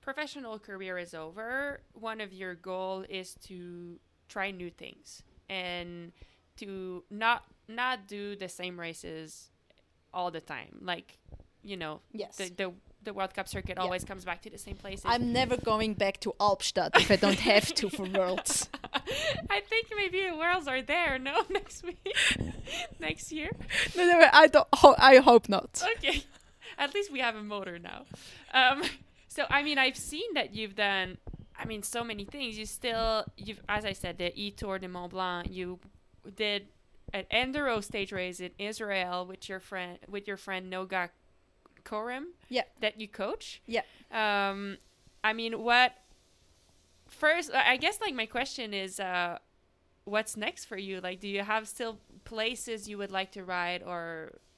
[0.00, 6.12] professional career is over, one of your goal is to try new things and
[6.56, 9.50] to not not do the same races
[10.12, 10.78] all the time.
[10.80, 11.18] Like,
[11.62, 12.72] you know, yes the the,
[13.02, 13.82] the World Cup circuit Yeah.
[13.82, 15.04] always comes back to the same places.
[15.06, 18.68] i'm never going back to Albstadt if i don't have to for worlds
[19.50, 21.18] I think maybe the Worlds are there.
[21.18, 22.06] No, next week,
[23.00, 23.50] next year.
[23.96, 26.24] no, no, i don't ho- i hope not Okay,
[26.78, 28.04] at least we have a motor now.
[28.52, 28.82] Um,
[29.28, 31.18] so I mean, I've seen that you've done.
[31.58, 32.56] I mean, so many things.
[32.58, 35.46] You still, you've, as I said, the E Tour de Mont Blanc.
[35.50, 35.78] You
[36.36, 36.68] did
[37.12, 41.10] an enduro stage race in Israel with your friend, with your friend Noga
[41.90, 42.24] Korem.
[42.48, 42.62] Yeah.
[42.80, 43.60] That you coach.
[43.66, 43.82] Yeah.
[44.22, 44.78] Um,
[45.22, 45.92] I mean, what?
[47.08, 49.38] First, I guess like my question is, uh,
[50.04, 51.00] what's next for you?
[51.00, 54.04] Like, do you have still places you would like to ride or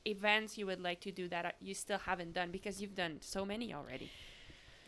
[0.04, 3.18] events you would like to do that uh, you still haven't done because you've done
[3.20, 4.10] so many already?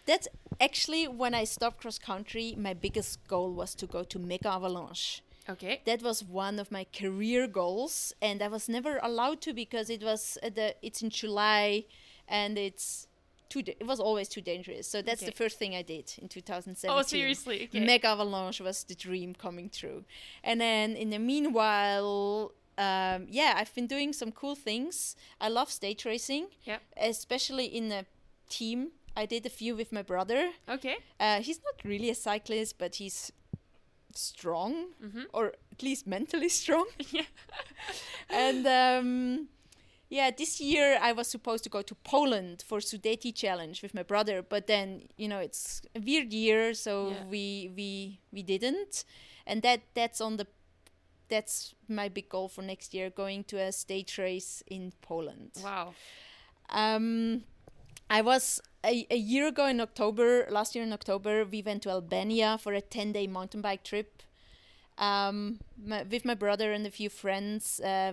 [0.06, 0.28] that's
[0.60, 5.80] actually when i stopped cross country my biggest goal was to go to Megavalanche Okay.
[5.86, 10.02] that was one of my career goals and i was never allowed to because it
[10.02, 11.84] was at the it's in july
[12.28, 13.06] and it's
[13.48, 15.30] too da- it was always too dangerous so that's Okay.
[15.30, 17.64] the first thing i did in 2017 Oh, seriously?
[17.64, 17.80] Okay.
[17.86, 20.04] Megavalanche was the dream coming true
[20.42, 25.70] and then in the meanwhile um, yeah i've been doing some cool things i love
[25.70, 26.82] stage racing Yep.
[26.96, 28.04] especially in a
[28.48, 30.96] team i did a few with my brother okay.
[31.20, 33.30] uh, he's not really a cyclist but he's
[34.14, 35.22] strong Mm-hmm.
[35.32, 37.22] or at least mentally strong yeah.
[38.30, 39.48] and um,
[40.14, 44.04] yeah, this year I was supposed to go to Poland for Sudety challenge with my
[44.04, 47.24] brother, but then you know it's a weird year, so Yeah.
[47.30, 49.04] we we we didn't,
[49.46, 50.46] and that that's on the
[51.28, 55.50] that's my big goal for next year, going to a stage race in Poland.
[55.62, 55.94] Wow.
[56.68, 57.42] Um,
[58.10, 61.90] I was a, a year ago in October, last year in October, we went to
[61.90, 64.22] Albania for a 10 day mountain bike trip.
[64.96, 68.12] Um, my, with my brother and a few friends, uh,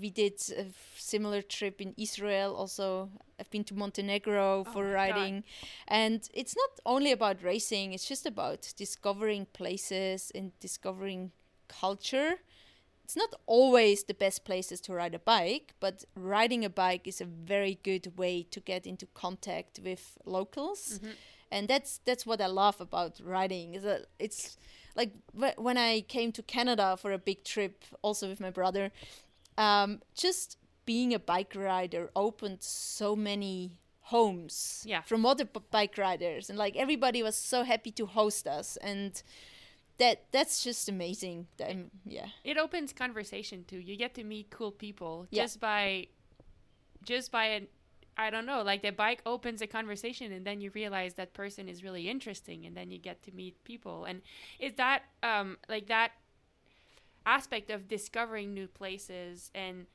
[0.00, 0.66] we did a
[0.96, 2.54] similar trip in Israel.
[2.54, 4.94] Also, I've been to Montenegro Oh for my God.
[4.94, 5.44] riding,
[5.88, 7.92] and it's not only about racing.
[7.94, 11.32] It's just about discovering places and discovering
[11.68, 12.36] culture
[13.10, 17.20] it's not always the best places to ride a bike, but riding a bike is
[17.20, 21.16] a very good way to get into contact with locals, Mhm.
[21.50, 23.74] And that's that's what I love about riding.
[23.74, 24.56] Is that it's
[24.96, 25.12] like
[25.56, 28.90] when I came to Canada for a big trip, also with my brother,
[29.58, 35.02] um, just being a bike rider opened so many homes Yeah.
[35.02, 39.22] from other b- bike riders, and like everybody was so happy to host us and.
[39.98, 41.46] That that's just amazing.
[41.58, 41.76] That
[42.06, 42.28] yeah.
[42.42, 43.76] It opens conversation too.
[43.76, 45.42] You get to meet cool people Yeah.
[45.42, 46.06] just by,
[47.04, 47.68] just by an,
[48.20, 51.68] I don't know, like the bike opens a conversation and then you realize that person
[51.68, 54.04] is really interesting and then you get to meet people.
[54.04, 54.20] And
[54.58, 56.12] is that um like that
[57.26, 59.86] aspect of discovering new places and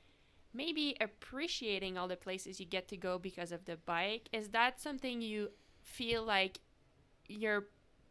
[0.54, 4.80] maybe appreciating all the places you get to go because of the bike is that
[4.80, 5.50] something you
[5.84, 6.60] feel like
[7.28, 7.66] you're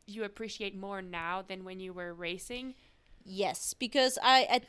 [0.06, 2.74] you appreciate more now than when you were racing?
[3.24, 4.64] Yes, because I at,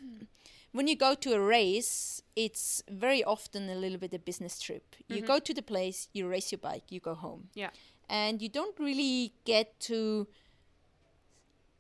[0.76, 4.96] when you go to a race, it's very often a little bit a business trip.
[5.08, 5.28] You Mhm.
[5.28, 7.50] go to the place, you race your bike, you go home.
[7.54, 7.72] Yeah.
[8.10, 10.28] And you don't really get to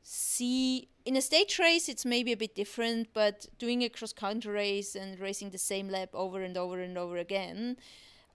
[0.01, 4.51] see in a stage race it's maybe a bit different, but doing a cross country
[4.53, 7.77] race and racing the same lap over and over and over again,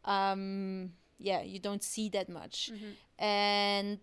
[0.04, 2.70] um, yeah, you don't see that much
[3.18, 3.98] and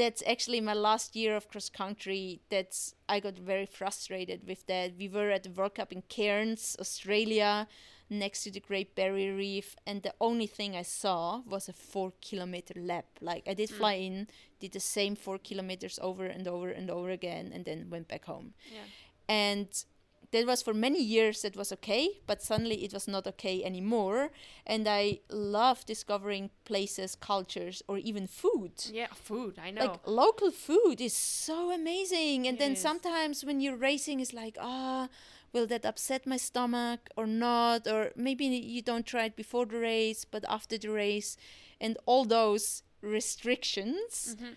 [0.00, 4.92] that's actually my last year of cross country that's i got very frustrated with that.
[4.98, 7.68] We were at the world cup in cairns australia
[8.08, 12.12] next to the great barrier reef and the only thing i saw was a four
[12.22, 13.08] kilometer lap.
[13.20, 13.78] Like i did mm.
[13.78, 14.26] fly in
[14.58, 18.24] did the same four kilometers over and over and over again and then went back
[18.24, 18.54] home.
[18.72, 18.88] Yeah.
[19.28, 19.84] And
[20.32, 24.30] that was for many years that was okay but suddenly it was not okay anymore
[24.66, 29.58] and i love discovering places cultures or even food Yeah, food.
[29.58, 29.80] I know.
[29.82, 32.80] like local food is so amazing and It then is.
[32.80, 35.08] sometimes when you're racing it's like ah
[35.52, 39.78] will that upset my stomach or not or maybe you don't try it before the
[39.78, 41.36] race but after the race
[41.80, 44.56] and all those restrictions Mhm.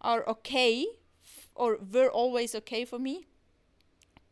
[0.00, 0.86] are okay
[1.24, 3.26] f- or were always okay for me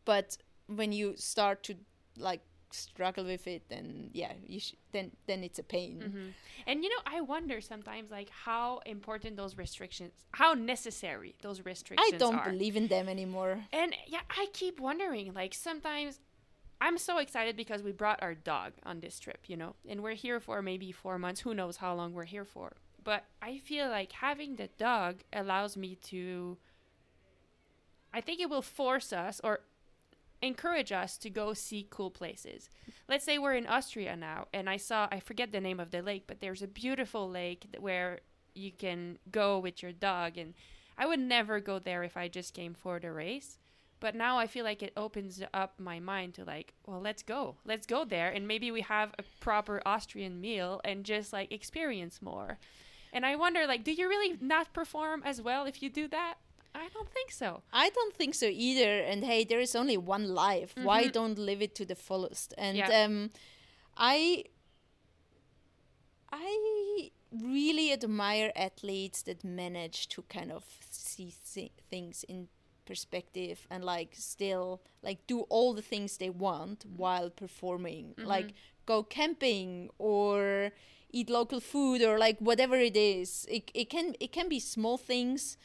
[0.05, 0.36] but
[0.66, 1.74] when you start to
[2.18, 2.40] like
[2.70, 6.28] struggle with it then yeah you sh- then then it's a pain hmm
[6.66, 12.14] And you know, I wonder sometimes like how important those restrictions, how necessary those restrictions
[12.14, 12.50] i don't are.
[12.50, 16.20] believe in them anymore And yeah, I keep wondering like sometimes
[16.80, 20.14] I'm so excited because we brought our dog on this trip, you know, and we're
[20.26, 21.40] here for maybe four months.
[21.42, 22.76] Who knows how long we're here for?
[23.02, 26.59] But I feel like having the dog allows me to.
[28.12, 29.61] I think it will force us or
[30.43, 32.68] encourage us to go see cool places.
[33.09, 36.03] Let's say we're in Austria now, and I saw, I forget the name of the
[36.03, 38.20] lake, but there's a beautiful lake where
[38.55, 40.39] you can go with your dog.
[40.39, 40.55] And
[40.97, 43.59] I would never go there if I just came for the race.
[44.01, 47.57] But now I feel like it opens up my mind to like, well, let's go.
[47.64, 48.28] Let's go there.
[48.30, 52.59] And maybe we have a proper Austrian meal and just like experience more.
[53.12, 56.35] And I wonder, like, do you really not perform as well if you do that?
[56.75, 57.62] I don't think so.
[57.72, 59.01] I don't think so either.
[59.01, 60.75] And hey, there is only one life.
[60.77, 61.12] Why Mhm.
[61.12, 62.53] don't live it to the fullest?
[62.59, 63.05] And Yeah.
[63.05, 63.31] um,
[63.97, 64.45] I,
[66.33, 72.49] I really admire athletes that manage to kind of see thi- things in
[72.87, 78.14] perspective and like still like do all the things they want while performing.
[78.18, 78.53] Like
[78.85, 80.72] go camping or
[81.11, 83.47] eat local food or like whatever it is.
[83.49, 85.57] It it can it can be small things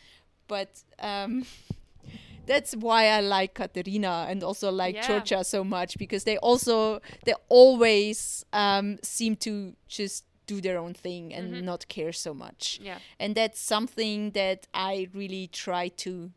[0.49, 1.45] but um,
[2.45, 5.07] that's why I like Katerina and also like Yeah.
[5.07, 10.93] Georgia so much because they also they always um, seem to just do their own
[10.95, 11.63] thing and Mhm.
[11.63, 12.97] not care so much, Yeah.
[13.19, 16.31] and that's something that I really try to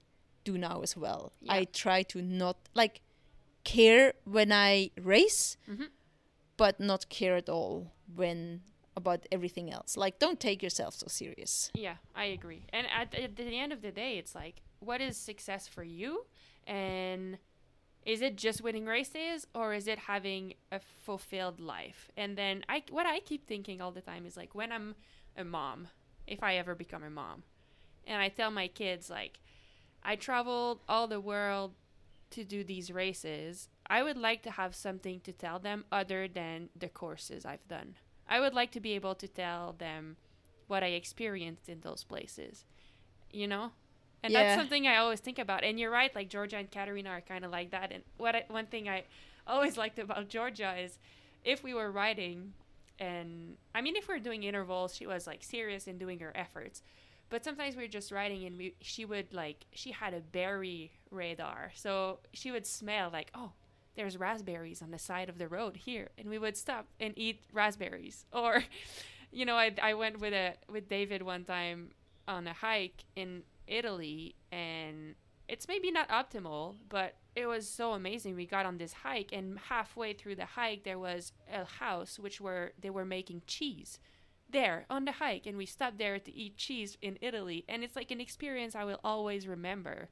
[0.44, 1.32] do now as well.
[1.40, 1.54] Yeah.
[1.54, 3.00] I try to not like
[3.64, 5.88] care when I race, Mhm.
[6.58, 8.60] but not care at all when
[8.96, 9.96] about everything else.
[9.96, 11.70] Like, don't take yourself so serious.
[11.74, 12.66] Yeah, I agree.
[12.72, 16.26] And at, the end of the day, it's like, what is success for you?
[16.66, 17.38] And
[18.04, 22.10] Is it just winning races or is it having a fulfilled life?
[22.16, 24.96] And then I what I keep thinking all the time is like when I'm
[25.36, 25.88] a mom,
[26.26, 27.44] if I ever become a mom,
[28.06, 29.38] and I tell my kids like
[30.02, 31.74] I traveled all the world
[32.30, 36.70] to do these races, I would like to have something to tell them other than
[36.74, 37.94] the courses I've done.
[38.32, 40.16] I would like to be able to tell them
[40.66, 42.64] what I experienced in those places.
[43.30, 43.72] You know?
[44.22, 44.42] And Yeah.
[44.42, 45.64] that's something I always think about.
[45.64, 47.92] And you're right, like Georgia and Katerina are kind of like that.
[47.92, 49.04] And what I, one thing I
[49.46, 50.98] always liked about Georgia is
[51.44, 52.54] if we were riding,
[52.98, 56.32] and I mean, if we are doing intervals, she was like serious in doing her
[56.34, 56.82] efforts.
[57.28, 60.92] But sometimes we were just riding, and we she would like she had a berry
[61.10, 63.52] radar, so she would smell like oh.
[63.94, 67.42] There's raspberries on the side of the road here, and we would stop and eat
[67.52, 68.24] raspberries.
[68.32, 68.64] Or,
[69.30, 71.90] you know, I, I went with a with David one time
[72.26, 75.14] on a hike in Italy, and
[75.48, 78.36] it's maybe not optimal, but it was so amazing.
[78.36, 82.40] We got on this hike, and halfway through the hike, there was a house which
[82.40, 83.98] were they were making cheese
[84.50, 87.96] there on the hike, and we stopped there to eat cheese in Italy, and it's
[87.96, 90.08] like an experience I will always remember.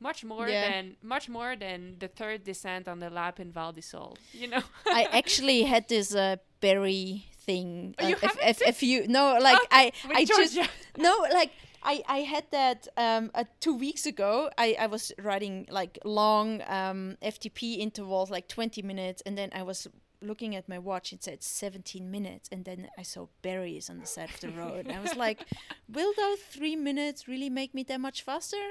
[0.00, 0.68] Much more Yeah.
[0.70, 4.48] than much more than the third descent on the lap in Val di Sol, you
[4.48, 4.62] know.
[4.86, 7.94] I actually had this uh, berry thing.
[7.98, 10.58] Oh, you uh, if, if, if you no, like Okay, I, I just
[10.98, 14.50] no, like I, I had that um, uh, two weeks ago.
[14.58, 19.62] I, I was riding like long um, FTP intervals, like twenty minutes, and then I
[19.62, 19.86] was
[20.22, 21.12] looking at my watch.
[21.12, 24.86] It said seventeen minutes, and then I saw berries on the side of the road.
[24.86, 25.40] and I was like,
[25.88, 28.64] "Will those three minutes really make me that much faster?"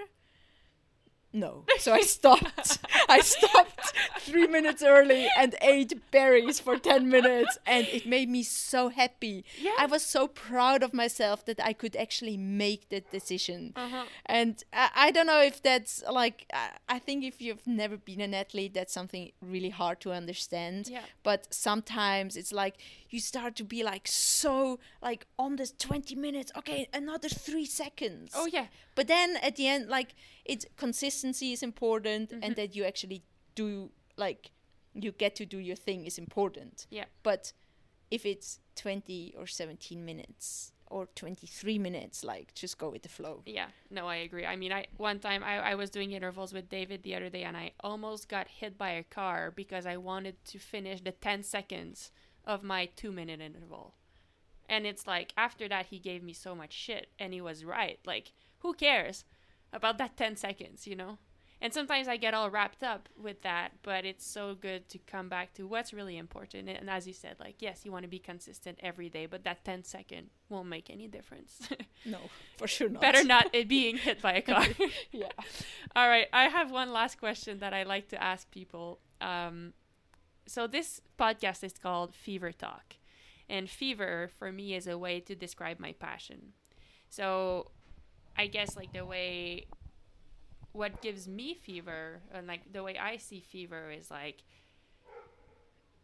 [1.34, 1.66] No.
[1.80, 2.80] So I stopped.
[3.08, 8.44] I stopped three minutes early and ate berries for 10 minutes, and it made me
[8.44, 9.46] so happy.
[9.58, 9.72] Yeah.
[9.80, 13.72] I was so proud of myself that I could actually make that decision.
[13.78, 14.04] Uh-huh.
[14.26, 18.20] And I, I don't know if that's like, I, I think if you've never been
[18.20, 20.90] an athlete, that's something really hard to understand.
[20.90, 21.04] Yeah.
[21.24, 22.76] But sometimes it's like
[23.10, 28.32] you start to be like so, like on this 20 minutes, okay, another three seconds.
[28.36, 28.68] Oh yeah.
[28.96, 32.44] But then at the end, like it's consistency is important, Mm-hmm.
[32.44, 33.24] and that you actually
[33.56, 34.52] do like
[34.94, 36.86] you get to do your thing is important.
[36.90, 37.06] Yeah.
[37.24, 37.54] But
[38.12, 43.10] if it's twenty or seventeen minutes or twenty three minutes, like just go with the
[43.10, 43.42] flow.
[43.46, 44.46] Yeah, no, I agree.
[44.46, 47.44] I mean, I one time I, I was doing intervals with David the other day,
[47.44, 51.44] and I almost got hit by a car because I wanted to finish the ten
[51.44, 52.12] seconds
[52.50, 53.94] of my two minute interval.
[54.68, 58.00] And it's like after that he gave me so much shit, and he was right.
[58.06, 59.24] Like, who cares
[59.72, 61.20] about that ten seconds, you know?
[61.62, 65.28] And sometimes I get all wrapped up with that, but it's so good to come
[65.28, 66.70] back to what's really important.
[66.70, 69.66] And as you said, like, yes, you want to be consistent every day, but that
[69.66, 71.60] 10 second won't make any difference.
[72.06, 72.18] No,
[72.58, 73.02] for sure not.
[73.02, 74.66] Better not it being hit by a car.
[75.12, 75.28] yeah.
[75.98, 79.00] All right, I have one last question that I like to ask people.
[79.20, 79.74] Um,
[80.50, 82.96] so this podcast is called Fever Talk,
[83.50, 86.54] and fever for me is a way to describe my passion.
[87.10, 87.72] So,
[88.38, 89.68] I guess like the way
[90.72, 94.44] what gives me fever and like the way I see fever is like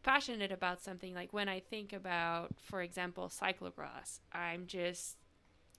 [0.03, 5.17] passionate about something like when I think about for example cyclocross I'm just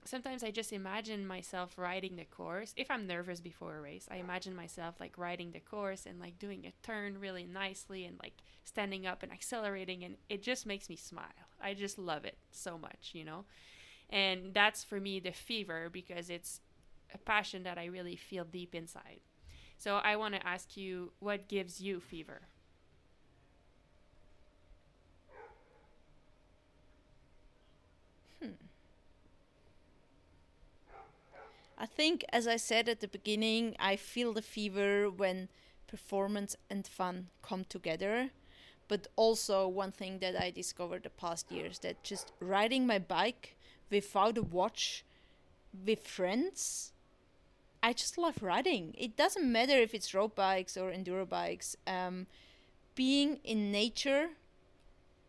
[0.06, 2.72] sometimes I just imagine myself riding the course.
[2.76, 6.38] If I'm nervous before a race, I imagine myself like riding the course and like
[6.38, 8.34] doing a turn really nicely and like
[8.64, 11.50] standing up and accelerating and it just makes me smile.
[11.60, 13.44] I just love it so much, you know?
[14.10, 16.60] And that's for me the fever because it's
[17.14, 19.20] a passion that I really feel deep inside.
[19.78, 22.42] So I want to ask you what gives you fever?
[31.78, 35.48] I think, as I said at the beginning, I feel the fever when
[35.86, 38.30] performance and fun come together.
[38.88, 43.56] But also, one thing that I discovered the past years that just riding my bike
[43.90, 45.04] without a watch
[45.84, 46.92] with friends,
[47.82, 48.94] I just love riding.
[48.96, 51.76] It doesn't matter if it's road bikes or enduro bikes.
[51.86, 52.26] Um,
[52.94, 54.30] being in nature,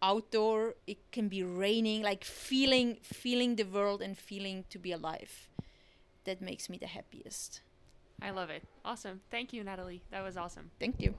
[0.02, 5.50] outdoor, it can be raining, like feeling feeling the world and feeling to be alive
[6.28, 7.62] that makes me the happiest.
[8.22, 8.64] I love it.
[8.86, 9.22] Awesome.
[9.32, 10.04] Thank you, Nathalie.
[10.12, 10.72] That was awesome.
[10.80, 11.16] Thank you.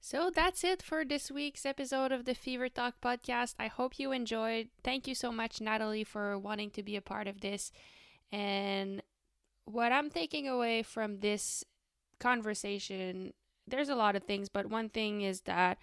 [0.00, 3.54] So that's it for this week's episode of the Fever Talk podcast.
[3.58, 4.68] I hope you enjoyed.
[4.82, 7.72] Thank you so much, Nathalie, for wanting to be a part of this.
[8.32, 9.02] And
[9.64, 11.64] what I'm taking away from this
[12.18, 13.32] conversation,
[13.70, 15.78] there's a lot of things, but one thing is that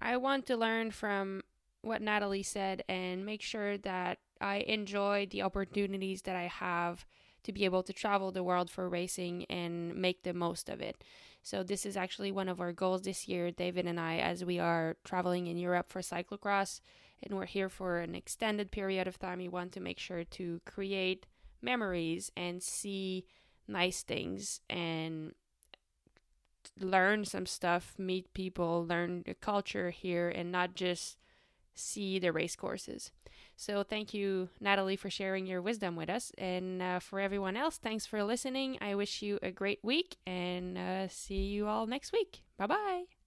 [0.00, 1.42] I want to learn from
[1.82, 7.06] what Nathalie said and make sure that I enjoy the opportunities that I have
[7.44, 11.02] to be able to travel the world for racing and make the most of it.
[11.42, 14.60] So, this is actually one of our goals this year, David and I, as we
[14.60, 16.80] are traveling in Europe for cyclocross
[17.22, 19.38] and we're here for an extended period of time.
[19.38, 21.26] We want to make sure to create
[21.60, 23.24] memories and see
[23.68, 25.32] nice things and
[26.80, 31.18] learn some stuff, meet people, learn the culture here, and not just
[31.74, 33.10] see the race courses.
[33.56, 36.32] So, thank you, Nathalie, for sharing your wisdom with us.
[36.38, 38.78] And uh, for everyone else, thanks for listening.
[38.80, 42.42] I wish you a great week and uh, see you all next week.
[42.58, 43.21] Bye bye.